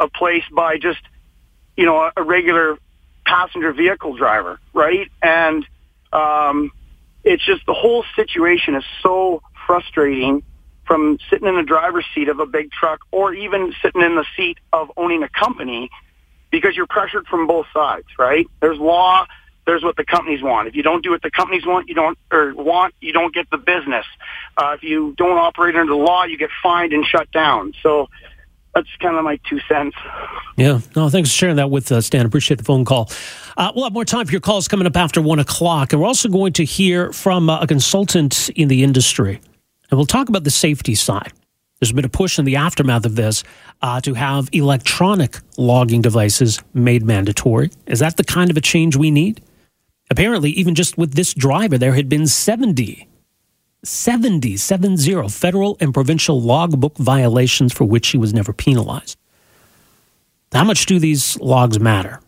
a 0.00 0.08
place 0.08 0.44
by 0.52 0.78
just, 0.78 1.00
you 1.76 1.84
know, 1.84 1.98
a, 1.98 2.12
a 2.16 2.22
regular 2.22 2.78
passenger 3.24 3.72
vehicle 3.72 4.16
driver, 4.16 4.58
right? 4.72 5.10
And 5.22 5.66
um, 6.12 6.70
it's 7.24 7.44
just 7.44 7.66
the 7.66 7.74
whole 7.74 8.04
situation 8.14 8.76
is 8.76 8.84
so 9.02 9.42
frustrating 9.66 10.42
from 10.86 11.18
sitting 11.28 11.48
in 11.48 11.56
the 11.56 11.62
driver's 11.64 12.04
seat 12.14 12.28
of 12.28 12.38
a 12.38 12.46
big 12.46 12.70
truck 12.70 13.00
or 13.10 13.34
even 13.34 13.72
sitting 13.82 14.02
in 14.02 14.14
the 14.14 14.24
seat 14.36 14.58
of 14.72 14.90
owning 14.96 15.24
a 15.24 15.28
company 15.28 15.90
because 16.50 16.76
you're 16.76 16.86
pressured 16.86 17.26
from 17.26 17.46
both 17.46 17.66
sides, 17.74 18.06
right? 18.18 18.46
There's 18.60 18.78
law, 18.78 19.26
there's 19.66 19.82
what 19.82 19.96
the 19.96 20.04
companies 20.04 20.42
want. 20.42 20.68
If 20.68 20.76
you 20.76 20.82
don't 20.82 21.02
do 21.02 21.10
what 21.10 21.22
the 21.22 21.30
companies 21.30 21.66
want, 21.66 21.88
you 21.88 21.94
don't 21.94 22.16
or 22.30 22.54
want, 22.54 22.94
you 23.00 23.12
don't 23.12 23.34
get 23.34 23.50
the 23.50 23.58
business. 23.58 24.06
Uh, 24.56 24.74
if 24.76 24.82
you 24.82 25.14
don't 25.18 25.36
operate 25.38 25.74
under 25.74 25.92
the 25.92 25.98
law, 25.98 26.24
you 26.24 26.38
get 26.38 26.50
fined 26.62 26.92
and 26.92 27.04
shut 27.04 27.30
down. 27.32 27.72
So 27.82 28.08
that's 28.74 28.88
kind 29.00 29.16
of 29.16 29.24
my 29.24 29.40
two 29.48 29.58
cents. 29.68 29.96
Yeah. 30.56 30.80
No, 30.94 31.08
thanks 31.08 31.30
for 31.30 31.34
sharing 31.34 31.56
that 31.56 31.70
with 31.70 31.90
us, 31.90 32.06
Stan. 32.06 32.26
Appreciate 32.26 32.58
the 32.58 32.64
phone 32.64 32.84
call. 32.84 33.10
Uh, 33.56 33.72
we'll 33.74 33.84
have 33.84 33.92
more 33.92 34.04
time 34.04 34.26
for 34.26 34.32
your 34.32 34.40
calls 34.40 34.68
coming 34.68 34.86
up 34.86 34.96
after 34.96 35.20
one 35.20 35.38
o'clock, 35.38 35.92
and 35.92 36.00
we're 36.00 36.06
also 36.06 36.28
going 36.28 36.52
to 36.54 36.64
hear 36.64 37.12
from 37.12 37.50
uh, 37.50 37.60
a 37.60 37.66
consultant 37.66 38.50
in 38.50 38.68
the 38.68 38.84
industry, 38.84 39.40
and 39.90 39.98
we'll 39.98 40.06
talk 40.06 40.28
about 40.28 40.44
the 40.44 40.50
safety 40.50 40.94
side. 40.94 41.32
There's 41.80 41.92
been 41.92 42.04
a 42.04 42.10
push 42.10 42.38
in 42.38 42.44
the 42.44 42.56
aftermath 42.56 43.04
of 43.04 43.16
this 43.16 43.44
uh, 43.82 44.00
to 44.02 44.14
have 44.14 44.48
electronic 44.52 45.38
logging 45.58 46.00
devices 46.02 46.62
made 46.72 47.04
mandatory. 47.04 47.70
Is 47.86 47.98
that 47.98 48.16
the 48.16 48.24
kind 48.24 48.50
of 48.50 48.56
a 48.56 48.62
change 48.62 48.96
we 48.96 49.10
need? 49.10 49.42
Apparently, 50.10 50.50
even 50.50 50.74
just 50.74 50.96
with 50.96 51.14
this 51.14 51.34
driver, 51.34 51.78
there 51.78 51.94
had 51.94 52.08
been 52.08 52.26
70, 52.26 53.08
70, 53.82 54.56
70 54.56 55.28
federal 55.28 55.76
and 55.80 55.92
provincial 55.92 56.40
logbook 56.40 56.96
violations 56.96 57.72
for 57.72 57.84
which 57.84 58.08
he 58.08 58.18
was 58.18 58.32
never 58.32 58.52
penalized. 58.52 59.18
How 60.52 60.64
much 60.64 60.86
do 60.86 60.98
these 60.98 61.38
logs 61.40 61.80
matter? 61.80 62.20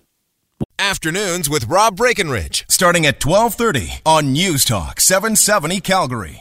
Afternoons 0.79 1.49
with 1.49 1.67
Rob 1.67 1.97
Breckenridge, 1.97 2.65
starting 2.69 3.07
at 3.07 3.25
1230 3.25 4.01
on 4.05 4.33
News 4.33 4.65
Talk 4.65 5.01
770 5.01 5.81
Calgary. 5.81 6.37